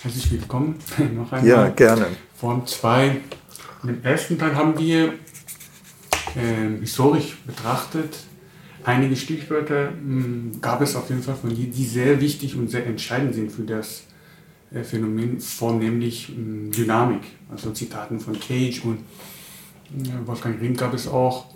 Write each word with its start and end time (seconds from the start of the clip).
Herzlich 0.00 0.30
willkommen 0.30 0.78
noch 1.16 1.32
einmal. 1.32 1.44
Ja, 1.44 1.68
gerne. 1.70 2.06
Form 2.36 2.64
2. 2.64 3.20
Im 3.82 4.04
ersten 4.04 4.38
Teil 4.38 4.54
haben 4.54 4.78
wir 4.78 5.14
äh, 6.36 6.80
historisch 6.80 7.38
betrachtet 7.44 8.18
einige 8.84 9.16
Stichwörter 9.16 9.90
mh, 9.90 10.24
hm, 10.24 10.60
gab 10.60 10.80
es 10.80 10.94
auf 10.94 11.08
jeden 11.08 11.22
Fall 11.22 11.34
von 11.34 11.54
dir, 11.54 11.66
die 11.66 11.84
sehr 11.84 12.20
wichtig 12.20 12.54
und 12.56 12.70
sehr 12.70 12.86
entscheidend 12.86 13.34
sind 13.34 13.50
für 13.50 13.62
das 13.62 14.04
Phänomen 14.84 15.40
von 15.40 15.78
nämlich 15.78 16.28
mh, 16.28 16.36
hm, 16.36 16.72
Dynamik. 16.72 17.22
Also 17.50 17.70
Zitaten 17.70 18.20
von 18.20 18.38
Cage 18.38 18.84
und 18.84 18.98
äh, 20.06 20.26
Wolfgang 20.26 20.60
Riem 20.60 20.76
gab 20.76 20.94
es 20.94 21.08
auch. 21.08 21.46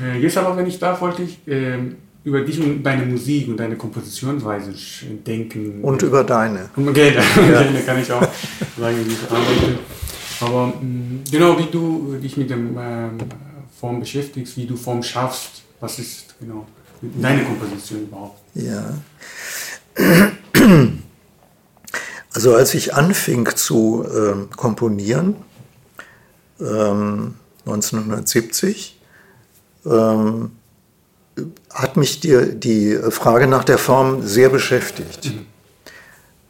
Äh, 0.00 0.20
jetzt 0.20 0.36
aber, 0.36 0.56
wenn 0.56 0.66
ich 0.66 0.78
darf, 0.78 1.00
wollte 1.00 1.22
ich 1.22 1.38
ähm, 1.46 1.96
über 2.24 2.42
dich 2.42 2.60
und 2.60 2.82
deine 2.82 3.06
Musik 3.06 3.48
und 3.48 3.56
deine 3.56 3.76
Kompositionsweise 3.76 4.72
denken. 5.26 5.82
Und 5.82 6.02
über 6.02 6.24
deine. 6.24 6.68
Okay, 6.76 7.14
ja. 7.36 7.62
deine 7.62 7.80
kann 7.80 8.00
ich 8.00 8.12
auch 8.12 8.20
sagen, 8.78 8.96
wie 9.04 9.12
ich 9.12 9.30
arbeite. 9.30 9.78
Aber 10.40 10.66
mh, 10.66 10.80
hm, 10.80 11.20
genau 11.30 11.58
wie 11.58 11.70
du 11.70 12.16
dich 12.22 12.36
mit 12.36 12.50
der 12.50 12.58
ähm, 12.58 13.18
Form 13.80 14.00
beschäftigst, 14.00 14.56
wie 14.56 14.66
du 14.66 14.76
Form 14.76 15.02
schaffst, 15.02 15.62
was 15.80 15.98
ist 15.98 16.34
genau 16.38 16.66
deine 17.00 17.44
Komposition 17.44 18.02
überhaupt? 18.02 18.40
Ja. 18.54 18.94
Also 22.38 22.54
als 22.54 22.72
ich 22.74 22.94
anfing 22.94 23.48
zu 23.56 24.06
äh, 24.06 24.54
komponieren, 24.54 25.34
ähm, 26.60 27.34
1970, 27.66 28.96
ähm, 29.84 30.52
hat 31.74 31.96
mich 31.96 32.20
die, 32.20 32.54
die 32.54 32.96
Frage 33.10 33.48
nach 33.48 33.64
der 33.64 33.76
Form 33.76 34.24
sehr 34.24 34.50
beschäftigt. 34.50 35.24
Mhm. 35.24 35.46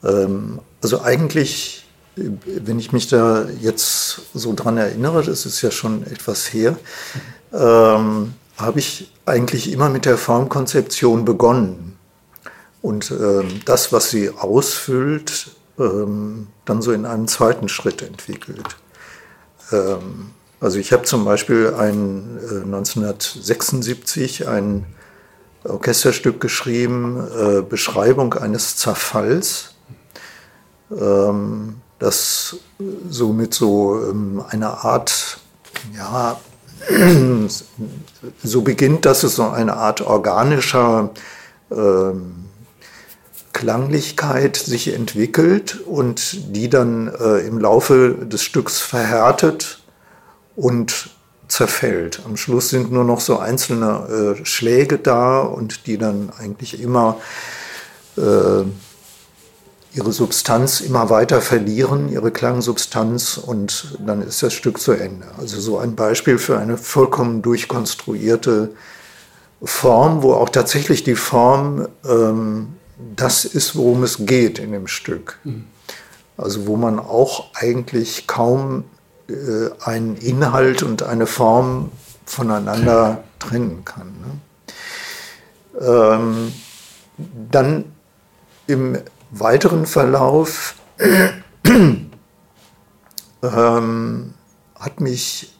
Ähm, 0.04 0.58
also 0.82 1.00
eigentlich, 1.00 1.86
wenn 2.16 2.78
ich 2.78 2.92
mich 2.92 3.08
da 3.08 3.46
jetzt 3.58 4.20
so 4.34 4.52
dran 4.54 4.76
erinnere, 4.76 5.22
das 5.22 5.46
ist 5.46 5.62
ja 5.62 5.70
schon 5.70 6.06
etwas 6.06 6.52
her, 6.52 6.76
ähm, 7.54 8.34
habe 8.58 8.78
ich 8.78 9.10
eigentlich 9.24 9.72
immer 9.72 9.88
mit 9.88 10.04
der 10.04 10.18
Formkonzeption 10.18 11.24
begonnen. 11.24 11.96
Und 12.82 13.10
ähm, 13.10 13.62
das, 13.64 13.90
was 13.90 14.10
sie 14.10 14.28
ausfüllt, 14.28 15.52
ähm, 15.78 16.48
dann 16.64 16.82
so 16.82 16.92
in 16.92 17.06
einem 17.06 17.28
zweiten 17.28 17.68
Schritt 17.68 18.02
entwickelt. 18.02 18.76
Ähm, 19.72 20.30
also 20.60 20.78
ich 20.78 20.92
habe 20.92 21.04
zum 21.04 21.24
Beispiel 21.24 21.74
ein, 21.78 22.38
äh, 22.50 22.64
1976 22.64 24.48
ein 24.48 24.86
Orchesterstück 25.64 26.40
geschrieben, 26.40 27.26
äh, 27.36 27.62
Beschreibung 27.62 28.34
eines 28.34 28.76
Zerfalls, 28.76 29.74
ähm, 30.90 31.76
das 31.98 32.56
so 33.08 33.32
mit 33.32 33.54
so 33.54 34.00
ähm, 34.08 34.42
einer 34.48 34.84
Art 34.84 35.40
ja, 35.96 36.40
so 38.42 38.62
beginnt, 38.62 39.04
dass 39.04 39.22
es 39.22 39.36
so 39.36 39.48
eine 39.48 39.76
Art 39.76 40.00
organischer 40.00 41.10
ähm, 41.70 42.46
Klanglichkeit 43.58 44.56
sich 44.56 44.94
entwickelt 44.94 45.80
und 45.84 46.54
die 46.54 46.70
dann 46.70 47.08
äh, 47.08 47.38
im 47.40 47.58
Laufe 47.58 48.14
des 48.14 48.44
Stücks 48.44 48.78
verhärtet 48.78 49.80
und 50.54 51.10
zerfällt. 51.48 52.20
Am 52.24 52.36
Schluss 52.36 52.68
sind 52.68 52.92
nur 52.92 53.02
noch 53.02 53.20
so 53.20 53.40
einzelne 53.40 54.36
äh, 54.38 54.44
Schläge 54.44 54.98
da 54.98 55.40
und 55.40 55.88
die 55.88 55.98
dann 55.98 56.30
eigentlich 56.38 56.80
immer 56.80 57.16
äh, 58.16 58.62
ihre 59.92 60.12
Substanz 60.12 60.80
immer 60.80 61.10
weiter 61.10 61.40
verlieren, 61.40 62.12
ihre 62.12 62.30
Klangsubstanz 62.30 63.38
und 63.38 63.98
dann 64.06 64.22
ist 64.22 64.40
das 64.40 64.54
Stück 64.54 64.80
zu 64.80 64.92
Ende. 64.92 65.26
Also 65.36 65.60
so 65.60 65.78
ein 65.78 65.96
Beispiel 65.96 66.38
für 66.38 66.58
eine 66.58 66.76
vollkommen 66.76 67.42
durchkonstruierte 67.42 68.70
Form, 69.64 70.22
wo 70.22 70.34
auch 70.34 70.50
tatsächlich 70.50 71.02
die 71.02 71.16
Form 71.16 71.88
ähm, 72.08 72.77
das 73.16 73.44
ist, 73.44 73.76
worum 73.76 74.02
es 74.02 74.26
geht 74.26 74.58
in 74.58 74.72
dem 74.72 74.86
Stück. 74.86 75.38
Mhm. 75.44 75.64
Also 76.36 76.66
wo 76.66 76.76
man 76.76 76.98
auch 76.98 77.52
eigentlich 77.54 78.26
kaum 78.26 78.84
äh, 79.28 79.70
einen 79.80 80.16
Inhalt 80.16 80.82
und 80.82 81.02
eine 81.02 81.26
Form 81.26 81.90
voneinander 82.24 83.24
trennen 83.38 83.84
kann. 83.84 84.14
Ne? 84.20 85.86
Ähm, 85.86 86.52
dann 87.50 87.84
im 88.66 88.98
weiteren 89.30 89.86
Verlauf 89.86 90.74
ähm, 93.42 94.34
hat 94.78 95.00
mich, 95.00 95.54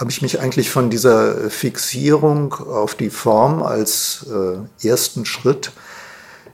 habe 0.00 0.10
ich 0.10 0.22
mich 0.22 0.40
eigentlich 0.40 0.70
von 0.70 0.90
dieser 0.90 1.50
Fixierung 1.50 2.52
auf 2.54 2.94
die 2.94 3.10
Form 3.10 3.62
als 3.62 4.26
äh, 4.28 4.86
ersten 4.86 5.24
Schritt 5.24 5.72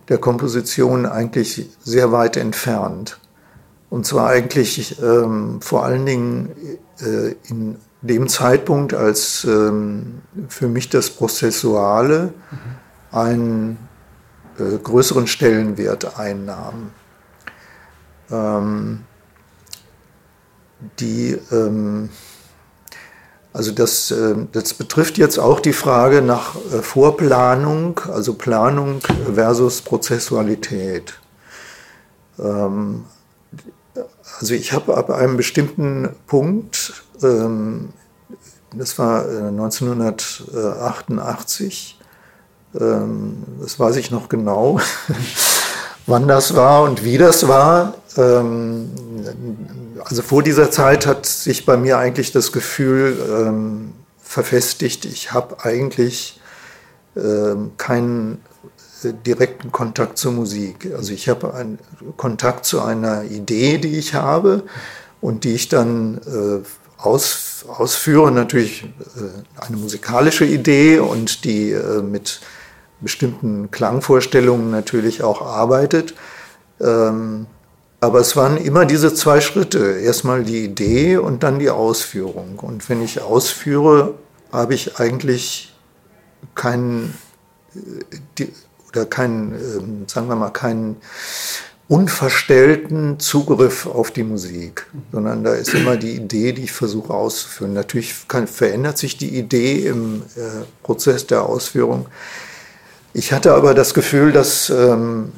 der 0.09 0.19
Komposition 0.19 1.07
eigentlich 1.07 1.69
sehr 1.83 2.13
weit 2.13 2.37
entfernt. 2.37 3.19
Und 3.91 4.07
zwar 4.07 4.29
eigentlich 4.29 5.01
ähm, 5.01 5.61
vor 5.61 5.85
allen 5.85 6.05
Dingen 6.05 6.51
äh, 7.01 7.35
in 7.49 7.77
dem 8.03 8.29
Zeitpunkt, 8.29 8.93
als 8.93 9.45
ähm, 9.45 10.23
für 10.49 10.69
mich 10.69 10.91
das 10.91 11.11
Prozessuale 11.11 12.35
mhm. 12.51 13.17
ein 13.17 13.79
äh, 14.59 14.79
größeren 14.79 15.27
Stellenwert 15.27 16.19
einnahmen. 16.19 16.93
Ähm, 18.31 19.01
die, 21.01 21.39
ähm, 21.51 22.11
also 23.55 23.73
das, 23.73 24.11
äh, 24.11 24.35
das 24.51 24.75
betrifft 24.75 25.17
jetzt 25.17 25.39
auch 25.39 25.61
die 25.61 25.73
Frage 25.73 26.21
nach 26.23 26.57
äh, 26.57 26.83
Vorplanung, 26.83 28.01
also 28.13 28.35
Planung 28.35 29.01
versus 29.33 29.81
Prozessualität. 29.81 31.21
Ähm, 32.39 33.05
also 34.41 34.55
ich 34.55 34.73
habe 34.73 34.97
ab 34.97 35.11
einem 35.11 35.37
bestimmten 35.37 36.09
Punkt, 36.27 37.05
ähm, 37.23 37.91
das 38.75 38.99
war 38.99 39.25
1988, 39.25 42.01
äh, 42.75 42.79
ähm, 42.83 43.45
das 43.61 43.79
weiß 43.79 43.95
ich 43.97 44.11
noch 44.11 44.29
genau, 44.29 44.81
wann 46.07 46.29
das 46.29 46.55
war 46.55 46.83
und 46.83 47.05
wie 47.05 47.19
das 47.19 47.49
war. 47.49 47.95
Ähm, 48.17 48.91
also 50.05 50.23
vor 50.23 50.43
dieser 50.43 50.71
Zeit 50.71 51.07
hat 51.07 51.27
sich 51.27 51.65
bei 51.65 51.77
mir 51.77 51.99
eigentlich 51.99 52.33
das 52.33 52.53
Gefühl 52.53 53.17
ähm, 53.29 53.93
verfestigt, 54.23 55.05
ich 55.05 55.33
habe 55.33 55.65
eigentlich 55.65 56.41
keinen 57.77 58.43
äh, 59.05 59.13
direkten 59.25 59.71
Kontakt 59.71 60.19
zur 60.19 60.33
Musik. 60.33 60.91
Also 60.97 61.13
ich 61.13 61.29
habe 61.29 61.55
einen 61.55 61.79
Kontakt 62.17 62.65
zu 62.65 62.83
einer 62.83 63.23
Idee, 63.23 63.79
die 63.79 63.97
ich 63.97 64.15
habe 64.15 64.65
und 65.21 65.45
die 65.45 65.55
ich 65.55 65.69
dann 65.69 66.19
äh, 66.27 66.67
aus, 67.01 67.67
ausführe. 67.69 68.33
Natürlich 68.33 68.93
eine 69.57 69.77
musikalische 69.77 70.45
Idee 70.45 70.99
und 70.99 71.45
die 71.45 71.73
mit 72.03 72.41
bestimmten 73.01 73.71
Klangvorstellungen 73.71 74.71
natürlich 74.71 75.23
auch 75.23 75.43
arbeitet. 75.43 76.15
Ähm, 76.81 77.47
aber 78.01 78.21
es 78.21 78.37
waren 78.37 78.57
immer 78.59 78.85
diese 78.85 79.15
zwei 79.15 79.41
Schritte. 79.41 79.99
Erstmal 80.01 80.45
die 80.45 80.65
Idee 80.65 81.17
und 81.17 81.43
dann 81.43 81.59
die 81.59 81.71
Ausführung. 81.71 82.59
Und 82.59 82.89
wenn 82.89 83.03
ich 83.03 83.23
ausführe, 83.23 84.15
habe 84.53 84.75
ich 84.75 84.99
eigentlich 84.99 85.75
keinen, 86.55 87.15
äh, 87.75 88.47
oder 88.89 89.07
keinen, 89.07 89.55
ähm, 89.55 90.05
sagen 90.07 90.29
wir 90.29 90.37
mal, 90.37 90.51
keinen 90.51 90.97
unverstellten 91.89 93.21
Zugriff 93.21 93.87
auf 93.87 94.11
die 94.11 94.23
Musik, 94.23 94.87
sondern 95.13 95.45
da 95.45 95.55
ist 95.55 95.75
immer 95.75 95.97
die 95.97 96.17
Idee, 96.17 96.53
die 96.53 96.65
ich 96.65 96.73
versuche 96.73 97.13
auszuführen. 97.13 97.75
Natürlich 97.75 98.27
kann, 98.27 98.47
verändert 98.47 98.97
sich 98.97 99.19
die 99.19 99.39
Idee 99.39 99.87
im 99.87 100.23
äh, 100.37 100.65
Prozess 100.83 101.27
der 101.27 101.45
Ausführung. 101.45 102.07
Ich 103.17 103.33
hatte 103.33 103.55
aber 103.55 103.75
das 103.75 103.95
Gefühl, 103.95 104.33
dass, 104.33 104.71
ähm, 104.71 105.33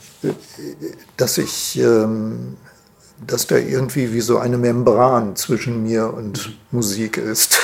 dass 1.19 1.37
ich, 1.37 1.79
ähm, 1.79 2.57
dass 3.27 3.47
da 3.47 3.57
irgendwie 3.57 4.15
wie 4.15 4.23
so 4.23 4.39
eine 4.39 4.57
Membran 4.57 5.37
zwischen 5.37 5.83
mir 5.83 6.15
und 6.15 6.57
Musik 6.71 7.19
ist. 7.19 7.59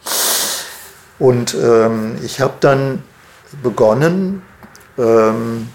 und 1.18 1.54
ähm, 1.54 2.16
ich 2.22 2.42
habe 2.42 2.52
dann 2.60 3.02
begonnen, 3.62 4.42
ähm, 4.98 5.68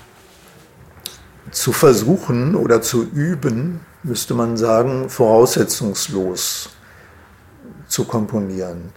zu 1.50 1.72
versuchen 1.72 2.54
oder 2.54 2.84
zu 2.84 3.06
üben, 3.06 3.80
müsste 4.04 4.36
man 4.36 4.56
sagen, 4.58 5.10
voraussetzungslos 5.10 6.70
zu 7.88 8.06
komponieren. 8.06 8.92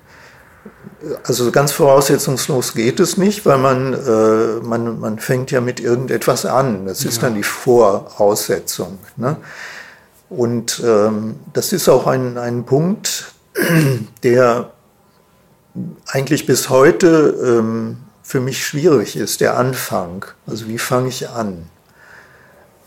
Also 1.25 1.51
ganz 1.51 1.73
voraussetzungslos 1.73 2.75
geht 2.75 3.01
es 3.01 3.17
nicht, 3.17 3.47
weil 3.47 3.59
man, 3.59 3.95
äh, 3.95 4.61
man, 4.62 5.01
man 5.01 5.19
fängt 5.19 5.51
ja 5.51 5.61
mit 5.61 5.81
irgendetwas 5.81 6.45
an. 6.45 6.87
Das 6.87 7.05
ist 7.05 7.17
ja. 7.17 7.23
dann 7.23 7.35
die 7.37 7.43
Voraussetzung. 7.43 8.99
Ne? 9.17 9.37
Und 10.29 10.83
ähm, 10.85 11.37
das 11.53 11.73
ist 11.73 11.89
auch 11.89 12.07
ein, 12.07 12.37
ein 12.37 12.65
Punkt, 12.65 13.33
der 14.23 14.71
eigentlich 16.07 16.47
bis 16.47 16.69
heute 16.69 17.35
ähm, 17.43 17.99
für 18.23 18.41
mich 18.41 18.65
schwierig 18.65 19.17
ist, 19.17 19.41
der 19.41 19.57
Anfang. 19.57 20.25
Also 20.47 20.69
wie 20.69 20.79
fange 20.79 21.09
ich 21.09 21.29
an? 21.31 21.67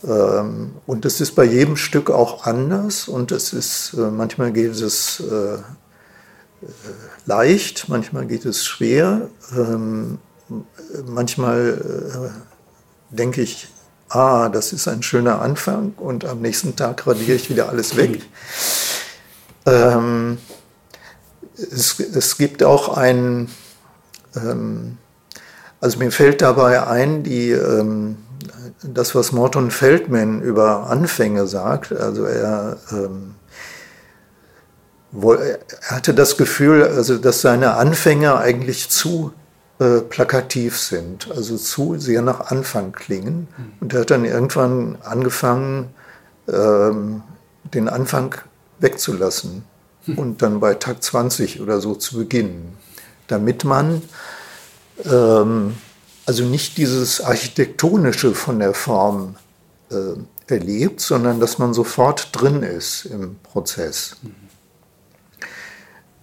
Ähm, 0.06 0.72
und 0.86 1.04
das 1.04 1.20
ist 1.20 1.32
bei 1.34 1.44
jedem 1.44 1.76
Stück 1.76 2.10
auch 2.10 2.44
anders 2.46 3.08
und 3.08 3.32
es 3.32 3.52
ist, 3.52 3.94
äh, 3.94 4.10
manchmal 4.10 4.52
geht 4.52 4.72
es 4.72 5.20
äh, 5.20 5.58
leicht, 7.26 7.88
manchmal 7.88 8.26
geht 8.26 8.44
es 8.44 8.64
schwer. 8.64 9.28
Ähm, 9.56 10.18
manchmal 11.06 12.32
äh, 13.10 13.14
denke 13.14 13.42
ich, 13.42 13.68
ah, 14.08 14.48
das 14.48 14.72
ist 14.72 14.88
ein 14.88 15.02
schöner 15.02 15.40
Anfang 15.40 15.94
und 15.96 16.24
am 16.24 16.40
nächsten 16.40 16.76
Tag 16.76 17.06
radiere 17.06 17.36
ich 17.36 17.50
wieder 17.50 17.68
alles 17.68 17.96
weg. 17.96 18.22
Ähm, 19.66 20.38
es, 21.56 21.98
es, 21.98 22.36
gibt 22.36 22.62
auch 22.62 22.96
ein, 22.96 23.48
ähm, 24.36 24.98
also 25.80 25.98
mir 25.98 26.10
fällt 26.10 26.42
dabei 26.42 26.86
ein, 26.86 27.22
die, 27.22 27.50
ähm, 27.50 28.16
das, 28.82 29.14
was 29.14 29.32
Morton 29.32 29.70
Feldman 29.70 30.42
über 30.42 30.90
Anfänge 30.90 31.46
sagt, 31.46 31.92
also 31.92 32.24
er 32.24 32.76
ähm, 32.90 33.36
er 35.14 35.58
hatte 35.82 36.14
das 36.14 36.36
Gefühl, 36.36 36.82
also 36.84 37.18
dass 37.18 37.40
seine 37.40 37.74
Anfänge 37.74 38.36
eigentlich 38.36 38.88
zu 38.90 39.32
äh, 39.78 40.00
plakativ 40.00 40.78
sind, 40.78 41.30
also 41.30 41.56
zu 41.56 41.98
sehr 41.98 42.22
nach 42.22 42.50
Anfang 42.50 42.92
klingen. 42.92 43.48
Und 43.80 43.92
er 43.92 44.00
hat 44.00 44.10
dann 44.10 44.24
irgendwann 44.24 44.98
angefangen, 45.02 45.90
ähm, 46.48 47.22
den 47.72 47.88
Anfang 47.88 48.34
wegzulassen 48.78 49.64
und 50.16 50.42
dann 50.42 50.60
bei 50.60 50.74
Tag 50.74 51.02
20 51.02 51.60
oder 51.60 51.80
so 51.80 51.94
zu 51.94 52.18
beginnen, 52.18 52.76
damit 53.26 53.64
man 53.64 54.02
ähm, 55.04 55.74
also 56.26 56.44
nicht 56.44 56.76
dieses 56.76 57.20
Architektonische 57.20 58.34
von 58.34 58.58
der 58.58 58.74
Form 58.74 59.36
äh, 59.90 60.52
erlebt, 60.52 61.00
sondern 61.00 61.40
dass 61.40 61.58
man 61.58 61.74
sofort 61.74 62.28
drin 62.32 62.62
ist 62.62 63.06
im 63.06 63.36
Prozess. 63.42 64.16
Mhm. 64.22 64.34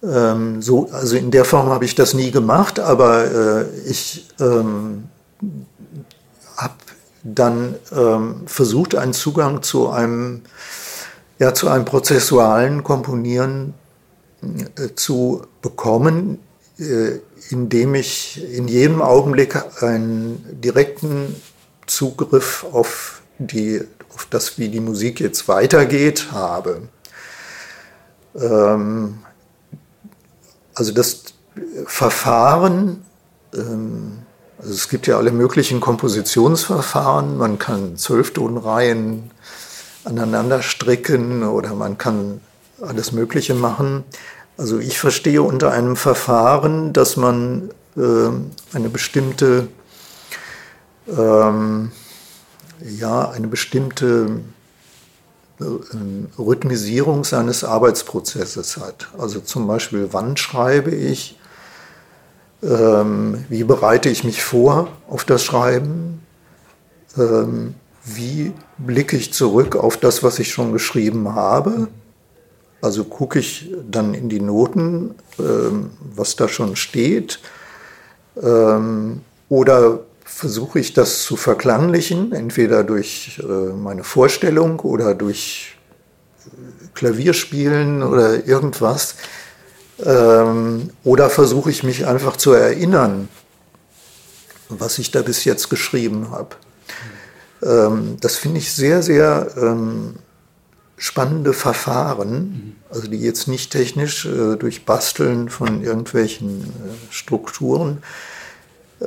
Ähm, 0.02 0.62
so, 0.62 0.88
also 0.90 1.16
in 1.16 1.30
der 1.30 1.44
Form 1.44 1.68
habe 1.68 1.84
ich 1.84 1.94
das 1.94 2.14
nie 2.14 2.30
gemacht, 2.30 2.80
aber 2.80 3.24
äh, 3.24 3.64
ich 3.86 4.28
ähm, 4.40 5.04
habe 6.56 6.74
dann 7.22 7.76
ähm, 7.92 8.42
versucht, 8.46 8.96
einen 8.96 9.12
Zugang 9.12 9.62
zu 9.62 9.90
einem, 9.90 10.42
ja, 11.38 11.54
zu 11.54 11.68
einem 11.68 11.84
prozessualen 11.84 12.82
Komponieren 12.82 13.74
äh, 14.42 14.94
zu 14.96 15.42
bekommen, 15.60 16.40
äh, 16.78 17.20
indem 17.50 17.94
ich 17.94 18.42
in 18.52 18.66
jedem 18.66 19.02
Augenblick 19.02 19.82
einen 19.82 20.60
direkten 20.60 21.36
Zugriff 21.86 22.66
auf, 22.72 23.22
die, 23.38 23.82
auf 24.14 24.26
das, 24.30 24.58
wie 24.58 24.68
die 24.68 24.80
Musik 24.80 25.20
jetzt 25.20 25.46
weitergeht, 25.46 26.32
habe. 26.32 26.88
Ähm, 28.34 29.18
also 30.74 30.92
das 30.92 31.24
Verfahren, 31.86 33.04
ähm, 33.54 34.18
also 34.58 34.72
es 34.72 34.88
gibt 34.88 35.06
ja 35.06 35.16
alle 35.16 35.32
möglichen 35.32 35.80
Kompositionsverfahren, 35.80 37.36
man 37.36 37.58
kann 37.58 37.96
Zwölftonreihen 37.96 39.30
aneinander 40.04 40.62
stricken 40.62 41.42
oder 41.42 41.74
man 41.74 41.98
kann 41.98 42.40
alles 42.80 43.12
Mögliche 43.12 43.54
machen. 43.54 44.04
Also 44.56 44.78
ich 44.78 44.98
verstehe 44.98 45.42
unter 45.42 45.72
einem 45.72 45.96
Verfahren, 45.96 46.92
dass 46.92 47.16
man 47.16 47.70
äh, 47.96 48.30
eine 48.72 48.88
bestimmte, 48.88 49.68
ähm, 51.08 51.92
ja, 52.80 53.30
eine 53.30 53.48
bestimmte 53.48 54.40
Rhythmisierung 56.38 57.24
seines 57.24 57.64
Arbeitsprozesses 57.64 58.76
hat. 58.76 59.08
Also 59.18 59.40
zum 59.40 59.66
Beispiel, 59.66 60.08
wann 60.12 60.36
schreibe 60.36 60.90
ich, 60.90 61.38
ähm, 62.62 63.44
wie 63.48 63.64
bereite 63.64 64.08
ich 64.08 64.24
mich 64.24 64.42
vor 64.42 64.88
auf 65.08 65.24
das 65.24 65.42
Schreiben, 65.42 66.22
ähm, 67.16 67.74
wie 68.04 68.52
blicke 68.78 69.16
ich 69.16 69.32
zurück 69.32 69.76
auf 69.76 69.96
das, 69.96 70.22
was 70.22 70.38
ich 70.38 70.50
schon 70.50 70.72
geschrieben 70.72 71.34
habe. 71.34 71.88
Also 72.80 73.04
gucke 73.04 73.38
ich 73.38 73.72
dann 73.88 74.14
in 74.14 74.28
die 74.28 74.40
Noten, 74.40 75.14
ähm, 75.38 75.90
was 76.14 76.34
da 76.36 76.48
schon 76.48 76.74
steht, 76.76 77.38
ähm, 78.40 79.20
oder 79.48 80.00
versuche 80.24 80.78
ich 80.78 80.92
das 80.92 81.22
zu 81.22 81.36
verklanglichen, 81.36 82.32
entweder 82.32 82.84
durch 82.84 83.40
äh, 83.42 83.72
meine 83.72 84.04
Vorstellung 84.04 84.80
oder 84.80 85.14
durch 85.14 85.76
äh, 86.46 86.88
Klavierspielen 86.94 88.02
oder 88.02 88.46
irgendwas. 88.46 89.16
Ähm, 90.04 90.90
oder 91.04 91.30
versuche 91.30 91.70
ich 91.70 91.82
mich 91.82 92.06
einfach 92.06 92.36
zu 92.36 92.52
erinnern, 92.52 93.28
was 94.68 94.98
ich 94.98 95.10
da 95.10 95.22
bis 95.22 95.44
jetzt 95.44 95.68
geschrieben 95.68 96.30
habe. 96.30 96.56
Ähm, 97.62 98.16
das 98.20 98.36
finde 98.36 98.58
ich 98.58 98.72
sehr, 98.72 99.02
sehr 99.02 99.48
ähm, 99.56 100.16
spannende 100.96 101.52
Verfahren, 101.52 102.76
also 102.90 103.08
die 103.08 103.18
jetzt 103.18 103.48
nicht 103.48 103.70
technisch 103.72 104.24
äh, 104.24 104.56
durch 104.56 104.84
Basteln 104.84 105.48
von 105.48 105.82
irgendwelchen 105.82 106.62
äh, 106.62 107.12
Strukturen 107.12 108.02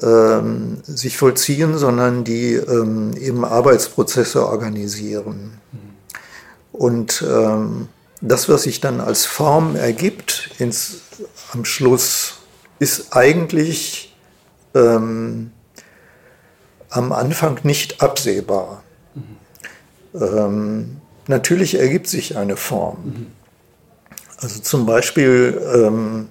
ähm, 0.02 0.78
sich 0.84 1.18
vollziehen, 1.18 1.78
sondern 1.78 2.24
die 2.24 2.54
ähm, 2.54 3.14
eben 3.18 3.46
Arbeitsprozesse 3.46 4.48
organisieren. 4.48 5.60
Und 6.72 7.24
ähm, 7.28 7.88
das, 8.22 8.50
was 8.50 8.64
sich 8.64 8.82
dann 8.82 9.00
als 9.02 9.26
Form 9.26 9.76
ergibt 9.76 10.52
ins, 10.60 11.02
am 11.54 11.66
Schluss, 11.66 12.40
ist 12.80 13.16
eigentlich 13.16 14.16
ähm, 14.74 15.52
am 16.90 17.12
Anfang 17.12 17.60
nicht 17.64 18.02
absehbar. 18.02 18.84
Mhm. 20.14 20.98
natürlich 21.28 21.80
ergibt 21.80 22.08
sich 22.08 22.38
eine 22.38 22.58
Form. 22.58 22.98
Mhm. 23.06 23.28
Also 24.38 24.60
zum 24.60 24.86
Beispiel 24.86 25.62
ähm, 25.74 26.28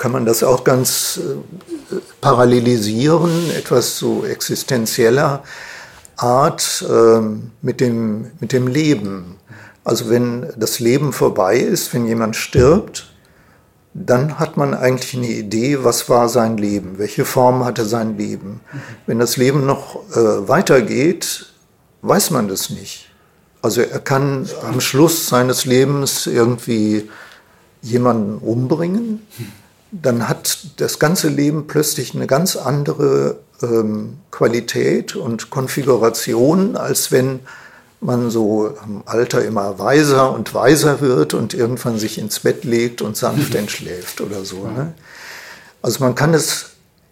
kann 0.00 0.12
man 0.12 0.24
das 0.24 0.42
auch 0.42 0.64
ganz 0.64 1.20
äh, 1.22 1.96
parallelisieren, 2.22 3.50
etwas 3.50 3.98
so 3.98 4.24
existenzieller 4.24 5.42
Art 6.16 6.82
äh, 6.88 7.20
mit, 7.60 7.80
dem, 7.80 8.30
mit 8.40 8.52
dem 8.52 8.66
Leben. 8.66 9.36
Also 9.84 10.08
wenn 10.08 10.46
das 10.56 10.80
Leben 10.80 11.12
vorbei 11.12 11.58
ist, 11.58 11.92
wenn 11.92 12.06
jemand 12.06 12.34
stirbt, 12.34 13.12
dann 13.92 14.38
hat 14.38 14.56
man 14.56 14.72
eigentlich 14.72 15.14
eine 15.14 15.28
Idee, 15.28 15.84
was 15.84 16.08
war 16.08 16.30
sein 16.30 16.56
Leben, 16.56 16.98
welche 16.98 17.26
Form 17.26 17.66
hatte 17.66 17.84
sein 17.84 18.16
Leben. 18.16 18.60
Wenn 19.06 19.18
das 19.18 19.36
Leben 19.36 19.66
noch 19.66 19.96
äh, 20.16 20.48
weitergeht, 20.48 21.52
weiß 22.00 22.30
man 22.30 22.48
das 22.48 22.70
nicht. 22.70 23.10
Also 23.60 23.82
er 23.82 23.98
kann 23.98 24.48
am 24.66 24.80
Schluss 24.80 25.28
seines 25.28 25.66
Lebens 25.66 26.26
irgendwie 26.26 27.10
jemanden 27.82 28.38
umbringen, 28.38 29.26
dann 29.92 30.28
hat 30.28 30.58
das 30.76 30.98
ganze 30.98 31.28
Leben 31.28 31.66
plötzlich 31.66 32.14
eine 32.14 32.26
ganz 32.26 32.56
andere 32.56 33.38
ähm, 33.62 34.18
Qualität 34.30 35.16
und 35.16 35.50
Konfiguration, 35.50 36.76
als 36.76 37.10
wenn 37.10 37.40
man 38.00 38.30
so 38.30 38.68
im 38.86 39.02
Alter 39.04 39.44
immer 39.44 39.78
weiser 39.78 40.32
und 40.32 40.54
weiser 40.54 41.00
wird 41.00 41.34
und 41.34 41.52
irgendwann 41.52 41.98
sich 41.98 42.18
ins 42.18 42.40
Bett 42.40 42.64
legt 42.64 43.02
und 43.02 43.16
sanft 43.16 43.54
entschläft 43.56 44.20
oder 44.20 44.44
so. 44.44 44.66
Ne? 44.66 44.94
Also 45.82 46.02
man 46.02 46.14
kann 46.14 46.32
es, 46.34 46.66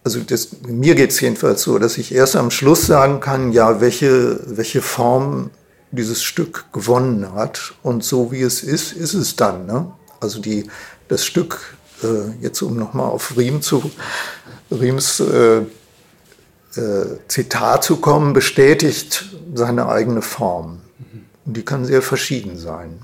also 0.05 0.21
das, 0.21 0.49
mir 0.67 0.95
geht 0.95 1.11
es 1.11 1.21
jedenfalls 1.21 1.63
so, 1.63 1.79
dass 1.79 1.99
ich 1.99 2.15
erst 2.15 2.37
am 2.37 2.51
Schluss 2.51 2.87
sagen 2.87 3.21
kann, 3.21 3.53
ja, 3.53 3.81
welche, 3.81 4.41
welche 4.47 4.81
Form 4.81 5.51
dieses 5.91 6.23
Stück 6.23 6.67
gewonnen 6.73 7.35
hat 7.35 7.75
und 7.83 8.05
so 8.05 8.33
wie 8.33 8.43
es 8.43 8.63
ist, 8.63 8.93
ist 8.93 9.15
es 9.15 9.37
dann. 9.37 9.67
Ne? 9.67 9.91
Also 10.21 10.41
die, 10.41 10.69
das 11.09 11.25
Stück, 11.25 11.78
jetzt 12.41 12.63
um 12.63 12.77
nochmal 12.77 13.11
auf 13.11 13.37
Riem 13.37 13.61
zu, 13.63 13.91
Riems 14.71 15.21
äh, 15.21 15.63
äh, 16.77 17.19
Zitat 17.29 17.85
zu 17.85 17.97
kommen, 17.97 18.33
bestätigt 18.33 19.37
seine 19.55 19.89
eigene 19.89 20.23
Form. 20.23 20.81
Und 21.45 21.57
die 21.57 21.63
kann 21.63 21.85
sehr 21.85 22.03
verschieden 22.03 22.57
sein. 22.57 22.99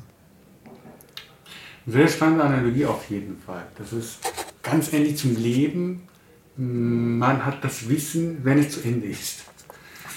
Sehr 1.87 2.09
spannende 2.09 2.45
Analogie 2.45 2.87
auf 2.87 3.11
jeden 3.11 3.39
Fall. 3.41 3.67
Das 3.79 3.93
ist 3.93 4.19
ganz 4.63 4.93
ähnlich 4.93 5.19
zum 5.19 5.37
Leben. 5.37 6.09
Man 6.57 7.45
hat 7.45 7.65
das 7.65 7.89
Wissen, 7.89 8.45
wenn 8.45 8.59
es 8.59 8.71
zu 8.71 8.81
Ende 8.81 9.09
ist. 9.09 9.41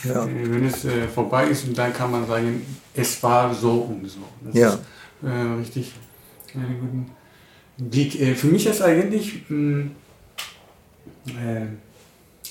Ja. 0.03 0.25
Äh, 0.25 0.51
wenn 0.51 0.65
es 0.65 0.85
äh, 0.85 1.07
vorbei 1.07 1.47
ist, 1.47 1.65
dann 1.77 1.93
kann 1.93 2.11
man 2.11 2.27
sagen, 2.27 2.65
es 2.93 3.21
war 3.23 3.53
so 3.53 3.81
und 3.81 4.07
so. 4.07 4.19
Das 4.45 4.55
ja. 4.55 4.69
ist 4.73 4.79
äh, 5.23 5.59
richtig 5.59 5.93
einen 6.53 7.09
Blick. 7.77 8.19
Äh, 8.19 8.35
für 8.35 8.47
mich 8.47 8.65
ist 8.67 8.81
eigentlich, 8.81 9.43
mh, 9.49 9.85
äh, 11.27 11.65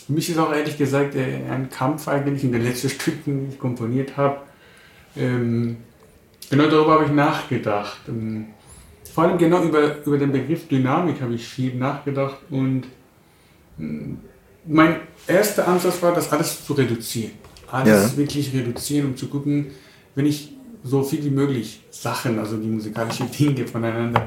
für 0.06 0.12
mich 0.12 0.30
ist 0.30 0.38
auch 0.38 0.52
ehrlich 0.52 0.78
gesagt 0.78 1.14
äh, 1.14 1.40
ein 1.50 1.68
Kampf 1.70 2.08
eigentlich 2.08 2.44
in 2.44 2.52
den 2.52 2.62
letzten 2.62 2.88
Stücken, 2.90 3.46
die 3.46 3.54
ich 3.54 3.58
komponiert 3.58 4.16
habe. 4.16 4.38
Ähm, 5.16 5.78
genau 6.50 6.68
darüber 6.68 6.94
habe 6.94 7.04
ich 7.04 7.12
nachgedacht. 7.12 8.00
Ähm, 8.08 8.46
vor 9.12 9.24
allem 9.24 9.38
genau 9.38 9.62
über, 9.62 10.04
über 10.04 10.18
den 10.18 10.30
Begriff 10.30 10.68
Dynamik 10.68 11.20
habe 11.20 11.34
ich 11.34 11.46
viel 11.46 11.74
nachgedacht 11.74 12.38
und 12.50 12.84
mh, 13.78 14.16
mein 14.66 14.96
erster 15.26 15.66
Ansatz 15.66 16.02
war, 16.02 16.14
das 16.14 16.30
alles 16.32 16.64
zu 16.64 16.72
reduzieren. 16.72 17.32
Alles 17.70 18.12
ja. 18.12 18.16
wirklich 18.16 18.52
reduzieren, 18.52 19.06
um 19.06 19.16
zu 19.16 19.28
gucken, 19.28 19.68
wenn 20.14 20.26
ich 20.26 20.52
so 20.84 21.02
viel 21.02 21.24
wie 21.24 21.30
möglich 21.30 21.80
Sachen, 21.90 22.38
also 22.38 22.56
die 22.56 22.68
musikalischen 22.68 23.30
Dinge 23.30 23.66
voneinander, 23.66 24.26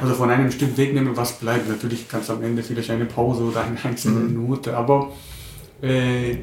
also 0.00 0.14
von 0.14 0.30
einem 0.30 0.50
Stück 0.50 0.76
wegnehme, 0.76 1.16
was 1.16 1.32
bleibt. 1.32 1.68
Natürlich 1.68 2.08
kannst 2.08 2.28
du 2.28 2.34
am 2.34 2.42
Ende 2.42 2.62
vielleicht 2.62 2.90
eine 2.90 3.06
Pause 3.06 3.44
oder 3.44 3.62
eine 3.62 3.76
einzelne 3.82 4.20
mhm. 4.20 4.48
Note, 4.48 4.76
aber 4.76 5.12
äh, 5.82 6.36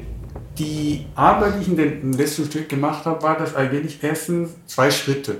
die 0.58 1.06
Arbeit, 1.14 1.54
die 1.56 1.62
ich 1.62 1.68
in 1.68 1.76
dem 1.76 2.12
letzten 2.12 2.44
Stück 2.46 2.68
gemacht 2.68 3.04
habe, 3.04 3.22
war 3.22 3.36
das 3.36 3.54
eigentlich 3.54 3.98
erstens 4.02 4.50
zwei 4.66 4.90
Schritte. 4.90 5.38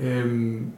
Ähm, 0.00 0.74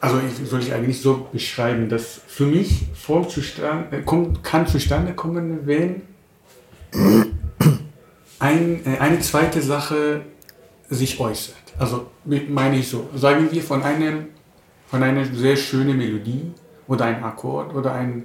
also 0.00 0.18
ich, 0.18 0.48
soll 0.48 0.60
ich 0.60 0.72
eigentlich 0.72 1.00
so 1.00 1.26
beschreiben, 1.32 1.88
dass 1.88 2.20
für 2.26 2.46
mich 2.46 2.86
Form 2.94 3.28
zustande, 3.28 3.96
äh, 3.96 4.02
kommt, 4.02 4.42
kann 4.42 4.66
zustande 4.66 5.14
kommen, 5.14 5.66
wenn 5.66 6.02
ein, 8.38 8.86
äh, 8.86 8.98
eine 8.98 9.20
zweite 9.20 9.60
Sache 9.60 10.22
sich 10.88 11.18
äußert. 11.18 11.56
Also 11.78 12.06
meine 12.48 12.78
ich 12.78 12.88
so, 12.88 13.08
sagen 13.14 13.48
wir 13.50 13.62
von, 13.62 13.82
einem, 13.82 14.26
von 14.86 15.02
einer 15.02 15.24
sehr 15.24 15.56
schönen 15.56 15.96
Melodie 15.96 16.52
oder 16.86 17.06
ein 17.06 17.22
Akkord 17.22 17.74
oder 17.74 17.92
ein 17.92 18.24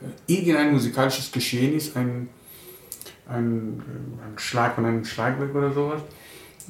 äh, 0.00 0.32
irgendein 0.32 0.72
musikalisches 0.72 1.30
Geschehnis, 1.30 1.94
ein, 1.96 2.28
ein, 3.28 3.80
äh, 3.80 4.26
ein 4.26 4.38
Schlag 4.38 4.74
von 4.74 4.84
einem 4.84 5.04
Schlagwerk 5.04 5.54
oder 5.54 5.72
sowas. 5.72 6.00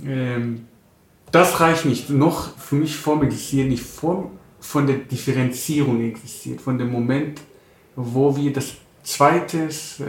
Ähm, 0.05 0.67
das 1.31 1.61
reicht 1.61 1.85
nicht. 1.85 2.11
Noch 2.11 2.57
für 2.57 2.77
mich 2.77 2.97
Formel 2.97 3.29
existiert 3.29 3.69
nicht. 3.69 3.83
Form 3.83 4.31
von 4.61 4.87
der 4.87 4.97
Differenzierung 4.97 6.03
existiert, 6.03 6.61
von 6.61 6.79
dem 6.79 6.91
Moment, 6.91 7.41
wo 7.95 8.37
wir 8.37 8.53
das 8.53 8.75
zweites, 9.03 10.01
äh, 10.01 10.05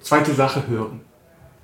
zweite 0.00 0.34
Sache 0.34 0.66
hören 0.68 1.07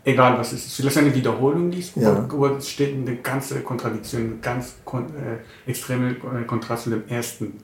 egal 0.05 0.39
was 0.39 0.53
es 0.53 0.67
ist. 0.67 0.77
Vielleicht 0.77 0.99
eine 0.99 1.15
Wiederholung 1.15 1.71
liest, 1.71 1.97
ja. 1.97 2.13
aber 2.13 2.57
es 2.59 2.69
steht 2.69 2.95
eine 2.95 3.17
ganze 3.17 3.61
Kontradiktion, 3.61 4.23
eine 4.23 4.37
ganz 4.37 4.77
kon 4.85 5.07
äh, 5.07 5.71
extreme 5.71 6.11
äh, 6.11 6.45
Kontrast 6.47 6.85
zu 6.85 6.91
dem 6.91 7.09
ersten, 7.09 7.55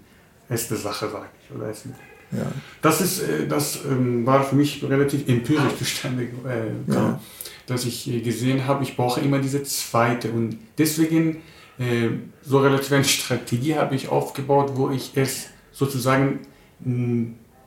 erste 0.48 0.76
Sache, 0.76 1.08
sage 1.10 1.26
ich. 1.42 1.54
Oder 1.54 1.68
ersten. 1.68 1.94
Ja. 2.32 2.46
Das, 2.80 3.00
ist, 3.00 3.22
äh, 3.22 3.46
das 3.46 3.80
ähm, 3.84 4.24
war 4.24 4.42
für 4.44 4.56
mich 4.56 4.82
relativ 4.88 5.28
empirisch 5.28 5.76
zustande 5.78 6.24
äh, 6.24 6.92
ja. 6.92 7.20
dass 7.66 7.84
ich 7.84 8.08
äh, 8.08 8.20
gesehen 8.20 8.66
habe, 8.66 8.84
ich 8.84 8.96
brauche 8.96 9.20
immer 9.20 9.40
diese 9.40 9.62
zweite 9.64 10.30
und 10.30 10.56
deswegen 10.78 11.42
äh, 11.78 12.10
so 12.42 12.58
relativ 12.60 12.92
eine 12.92 13.04
Strategie 13.04 13.74
habe 13.76 13.94
ich 13.94 14.08
aufgebaut, 14.08 14.72
wo 14.74 14.90
ich 14.90 15.12
es 15.16 15.48
sozusagen 15.72 16.40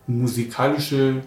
musikalische 0.08 1.22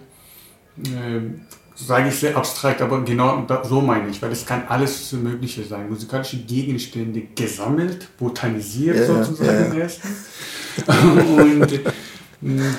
sage 1.77 2.09
ich 2.09 2.15
sehr 2.15 2.35
abstrakt, 2.35 2.81
aber 2.81 3.03
genau 3.03 3.45
so 3.63 3.81
meine 3.81 4.09
ich, 4.09 4.21
weil 4.21 4.31
es 4.31 4.45
kann 4.45 4.63
alles 4.67 5.11
Mögliche 5.13 5.63
sein. 5.63 5.89
Musikalische 5.89 6.37
Gegenstände 6.37 7.21
gesammelt, 7.35 8.07
botanisiert 8.17 8.97
ja, 8.97 9.05
sozusagen 9.05 9.73
ja. 9.73 9.79
erst. 9.81 10.01
Und 10.87 11.71
äh, 11.71 11.79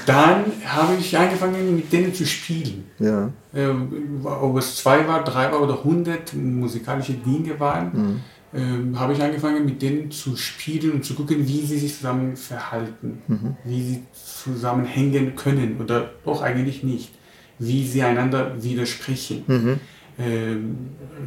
dann 0.06 0.44
habe 0.66 0.94
ich 0.98 1.16
angefangen, 1.16 1.76
mit 1.76 1.92
denen 1.92 2.12
zu 2.12 2.26
spielen. 2.26 2.84
Ja. 2.98 3.30
Ähm, 3.54 4.20
ob 4.24 4.58
es 4.58 4.76
zwei 4.76 5.06
war, 5.06 5.22
drei 5.22 5.50
war 5.52 5.62
oder 5.62 5.82
hundert 5.84 6.34
musikalische 6.34 7.14
Dinge 7.14 7.58
waren, 7.60 7.92
mhm. 7.92 8.20
ähm, 8.52 8.98
habe 8.98 9.12
ich 9.12 9.22
angefangen, 9.22 9.64
mit 9.64 9.80
denen 9.80 10.10
zu 10.10 10.36
spielen 10.36 10.92
und 10.92 11.04
zu 11.04 11.14
gucken, 11.14 11.46
wie 11.46 11.64
sie 11.64 11.78
sich 11.78 11.96
zusammen 11.96 12.36
verhalten, 12.36 13.22
mhm. 13.28 13.56
wie 13.64 13.82
sie 13.82 14.02
zusammenhängen 14.12 15.36
können 15.36 15.76
oder 15.80 16.10
doch 16.24 16.42
eigentlich 16.42 16.82
nicht 16.82 17.17
wie 17.58 17.86
sie 17.86 18.02
einander 18.02 18.52
widersprechen. 18.62 19.44
Mhm. 19.46 19.80
Ähm, 20.18 20.76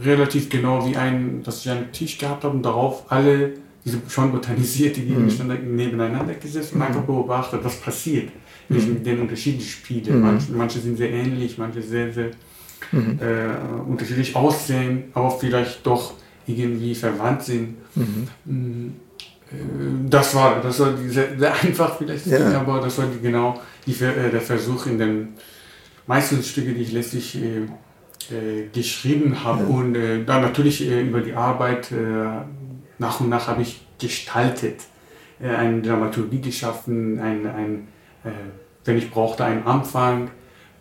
relativ 0.03 0.50
genau 0.50 0.85
wie 0.85 0.95
ein, 0.97 1.43
dass 1.43 1.61
ich 1.61 1.71
einen 1.71 1.91
Tisch 1.91 2.17
gehabt 2.17 2.43
habe 2.43 2.55
und 2.55 2.63
darauf 2.63 3.09
alle 3.09 3.53
diese 3.83 4.00
schon 4.09 4.31
botanisierte 4.31 5.01
Gegenstände 5.01 5.55
mhm. 5.55 5.75
nebeneinander 5.75 6.33
gesetzt 6.35 6.73
und 6.73 6.79
mhm. 6.79 6.85
einfach 6.85 7.01
beobachtet, 7.01 7.61
was 7.63 7.77
passiert, 7.77 8.29
wenn 8.67 8.77
ich 8.77 8.88
mhm. 8.88 8.93
mit 8.93 9.05
den 9.05 9.21
unterschiedlichen 9.21 9.69
spiele. 9.69 10.11
Mhm. 10.11 10.21
Manche, 10.21 10.51
manche, 10.51 10.79
sind 10.79 10.97
sehr 10.97 11.09
ähnlich, 11.09 11.57
manche 11.57 11.81
sehr, 11.81 12.11
sehr 12.13 12.31
mhm. 12.91 13.17
äh, 13.19 13.89
unterschiedlich 13.89 14.35
aussehen, 14.35 15.05
aber 15.13 15.31
vielleicht 15.31 15.85
doch 15.85 16.13
irgendwie 16.45 16.93
verwandt 16.93 17.43
sind. 17.43 17.75
Mhm. 17.95 18.93
Äh, 19.51 19.55
das 20.09 20.35
war, 20.35 20.61
das 20.61 20.79
war 20.79 20.95
sehr, 21.07 21.38
sehr 21.38 21.53
einfach 21.63 21.97
vielleicht, 21.97 22.27
ja. 22.27 22.59
aber 22.59 22.81
das 22.81 22.97
war 22.97 23.05
die, 23.07 23.21
genau 23.21 23.59
die, 23.85 23.91
äh, 23.91 24.29
der 24.29 24.41
Versuch 24.41 24.85
in 24.85 25.00
den 25.00 25.27
meistens 26.08 26.48
Stücke, 26.48 26.74
die 26.74 26.81
ich 26.81 26.91
letztlich 26.91 27.36
äh, 27.36 27.67
äh, 28.29 28.67
geschrieben 28.74 29.43
habe. 29.43 29.63
Ja. 29.63 29.70
Und 29.70 29.96
äh, 29.96 30.24
dann 30.24 30.41
natürlich 30.41 30.88
äh, 30.88 31.01
über 31.01 31.22
die 31.22 31.34
Arbeit 31.34 31.91
äh, 31.91 31.96
nach 32.98 33.20
und 33.20 33.29
nach 33.29 33.48
habe 33.48 33.62
ich 33.62 33.86
gestaltet, 34.00 34.81
äh, 35.41 35.50
eine 35.50 35.81
Dramaturgie 35.81 36.41
geschaffen, 36.41 37.20
ein, 37.20 37.48
ein 37.48 37.88
wenn 38.86 38.98
ich 39.00 39.10
brauchte, 39.10 39.43
einen 39.43 39.65
Anfang, 39.65 40.29